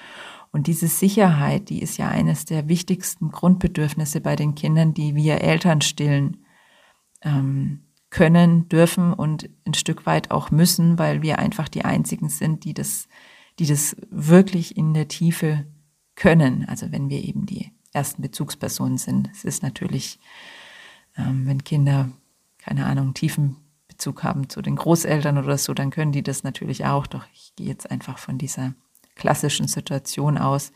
Und 0.51 0.67
diese 0.67 0.89
Sicherheit, 0.89 1.69
die 1.69 1.81
ist 1.81 1.97
ja 1.97 2.09
eines 2.09 2.45
der 2.45 2.69
wichtigsten 2.69 3.31
Grundbedürfnisse 3.31 4.21
bei 4.21 4.37
den 4.37 4.55
Kindern, 4.55 4.95
die 4.95 5.15
wir 5.15 5.43
Eltern 5.43 5.81
stillen 5.81 6.39
ähm, 7.23 7.83
können, 8.11 8.69
dürfen 8.69 9.13
und 9.13 9.51
ein 9.65 9.75
Stück 9.75 10.07
weit 10.07 10.31
auch 10.31 10.51
müssen, 10.51 10.99
weil 10.99 11.23
wir 11.23 11.39
einfach 11.39 11.69
die 11.69 11.85
einzigen 11.85 12.31
sind, 12.31 12.65
die 12.65 12.75
das, 12.75 13.09
die 13.59 13.67
das 13.67 13.97
wirklich 14.11 14.77
in 14.77 14.95
der 14.95 15.09
Tiefe 15.09 15.67
können. 16.15 16.65
Also 16.67 16.91
wenn 16.91 17.11
wir 17.11 17.23
eben 17.23 17.47
die 17.47 17.76
ersten 17.93 18.23
Bezugspersonen 18.23 18.99
sind. 18.99 19.31
Es 19.33 19.45
ist 19.45 19.63
natürlich, 19.63 20.19
ähm, 21.17 21.47
wenn 21.47 21.65
Kinder, 21.65 22.11
keine 22.59 22.87
Ahnung, 22.87 23.15
tiefen 23.15 23.57
Bezug 23.89 24.23
haben 24.23 24.49
zu 24.49 24.63
den 24.63 24.77
Großeltern 24.77 25.39
oder 25.39 25.57
so, 25.57 25.73
dann 25.73 25.91
können 25.91 26.13
die 26.13 26.23
das 26.23 26.43
natürlich 26.43 26.85
auch. 26.85 27.07
Doch 27.07 27.25
ich 27.33 27.55
gehe 27.57 27.67
jetzt 27.67 27.91
einfach 27.91 28.19
von 28.19 28.39
dieser 28.39 28.75
klassischen 29.15 29.69
Situation 29.69 30.39
aus. 30.39 30.73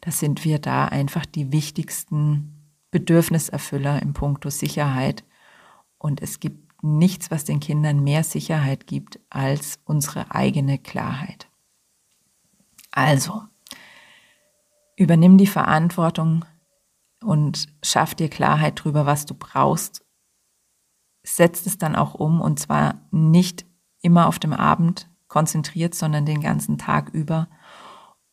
Da 0.00 0.10
sind 0.10 0.44
wir 0.44 0.58
da 0.58 0.86
einfach 0.86 1.26
die 1.26 1.50
wichtigsten 1.52 2.54
Bedürfniserfüller 2.90 4.02
im 4.02 4.12
Punkto 4.12 4.50
Sicherheit. 4.50 5.24
Und 5.98 6.22
es 6.22 6.40
gibt 6.40 6.82
nichts, 6.82 7.30
was 7.30 7.44
den 7.44 7.60
Kindern 7.60 8.04
mehr 8.04 8.22
Sicherheit 8.22 8.86
gibt 8.86 9.18
als 9.30 9.78
unsere 9.84 10.32
eigene 10.34 10.78
Klarheit. 10.78 11.48
Also, 12.92 13.42
übernimm 14.98 15.38
die 15.38 15.46
Verantwortung 15.46 16.44
und 17.22 17.66
schaff 17.82 18.14
dir 18.14 18.28
Klarheit 18.28 18.80
darüber, 18.80 19.06
was 19.06 19.26
du 19.26 19.34
brauchst. 19.34 20.04
Setzt 21.22 21.66
es 21.66 21.78
dann 21.78 21.96
auch 21.96 22.14
um 22.14 22.40
und 22.40 22.58
zwar 22.58 23.06
nicht 23.10 23.64
immer 24.02 24.26
auf 24.26 24.38
dem 24.38 24.52
Abend 24.52 25.08
konzentriert, 25.28 25.94
sondern 25.94 26.26
den 26.26 26.40
ganzen 26.40 26.78
Tag 26.78 27.10
über. 27.10 27.48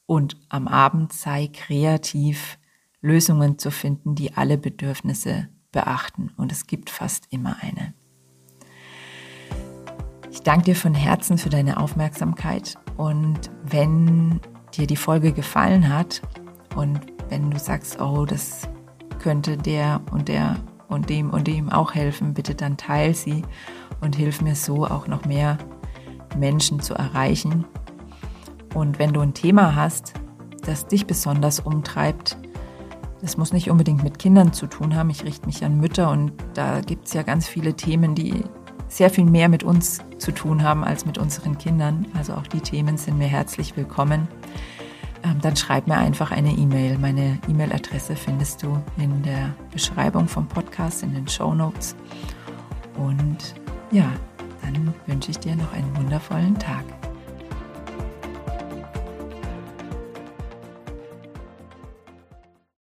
Und 0.05 0.37
am 0.49 0.67
Abend 0.67 1.13
sei 1.13 1.47
kreativ, 1.47 2.57
Lösungen 3.01 3.59
zu 3.59 3.69
finden, 3.69 4.15
die 4.15 4.35
alle 4.35 4.57
Bedürfnisse 4.57 5.49
beachten. 5.71 6.31
Und 6.37 6.51
es 6.51 6.65
gibt 6.67 6.89
fast 6.89 7.27
immer 7.29 7.57
eine. 7.61 7.93
Ich 10.31 10.41
danke 10.41 10.65
dir 10.65 10.75
von 10.75 10.95
Herzen 10.95 11.37
für 11.37 11.49
deine 11.49 11.77
Aufmerksamkeit. 11.77 12.75
Und 12.97 13.51
wenn 13.63 14.39
dir 14.75 14.87
die 14.87 14.95
Folge 14.95 15.33
gefallen 15.33 15.89
hat 15.89 16.21
und 16.75 16.99
wenn 17.29 17.51
du 17.51 17.59
sagst, 17.59 17.99
oh, 17.99 18.25
das 18.25 18.67
könnte 19.19 19.57
der 19.57 20.01
und 20.11 20.27
der 20.27 20.57
und 20.87 21.09
dem 21.09 21.31
und 21.31 21.47
dem 21.47 21.69
auch 21.69 21.95
helfen, 21.95 22.33
bitte 22.33 22.53
dann 22.55 22.77
teil 22.77 23.15
sie 23.15 23.43
und 24.01 24.15
hilf 24.15 24.41
mir 24.41 24.55
so 24.55 24.85
auch 24.85 25.07
noch 25.07 25.25
mehr 25.25 25.57
Menschen 26.37 26.79
zu 26.79 26.93
erreichen. 26.93 27.65
Und 28.73 28.99
wenn 28.99 29.13
du 29.13 29.21
ein 29.21 29.33
Thema 29.33 29.75
hast, 29.75 30.13
das 30.63 30.87
dich 30.87 31.07
besonders 31.07 31.59
umtreibt, 31.59 32.37
das 33.21 33.37
muss 33.37 33.53
nicht 33.53 33.71
unbedingt 33.71 34.03
mit 34.03 34.19
Kindern 34.19 34.53
zu 34.53 34.67
tun 34.67 34.95
haben. 34.95 35.09
Ich 35.09 35.23
richte 35.23 35.47
mich 35.47 35.63
an 35.63 35.79
Mütter 35.79 36.11
und 36.11 36.33
da 36.53 36.81
gibt 36.81 37.07
es 37.07 37.13
ja 37.13 37.23
ganz 37.23 37.47
viele 37.47 37.73
Themen, 37.73 38.13
die 38.13 38.43
sehr 38.87 39.09
viel 39.09 39.25
mehr 39.25 39.49
mit 39.49 39.63
uns 39.63 40.01
zu 40.19 40.31
tun 40.31 40.61
haben 40.61 40.83
als 40.83 41.05
mit 41.05 41.17
unseren 41.17 41.57
Kindern. 41.57 42.05
Also 42.13 42.33
auch 42.33 42.45
die 42.45 42.59
Themen 42.59 42.97
sind 42.97 43.17
mir 43.17 43.27
herzlich 43.27 43.75
willkommen. 43.75 44.27
Ähm, 45.25 45.41
dann 45.41 45.55
schreib 45.55 45.87
mir 45.87 45.97
einfach 45.97 46.31
eine 46.31 46.51
E-Mail. 46.51 46.99
Meine 46.99 47.39
E-Mail-Adresse 47.47 48.15
findest 48.15 48.61
du 48.61 48.79
in 48.97 49.23
der 49.23 49.55
Beschreibung 49.71 50.27
vom 50.27 50.47
Podcast, 50.47 51.01
in 51.01 51.13
den 51.13 51.27
Show 51.27 51.53
Notes. 51.53 51.95
Und 52.97 53.55
ja, 53.91 54.11
dann 54.61 54.93
wünsche 55.07 55.31
ich 55.31 55.39
dir 55.39 55.55
noch 55.55 55.73
einen 55.73 55.97
wundervollen 55.97 56.57
Tag. 56.59 56.85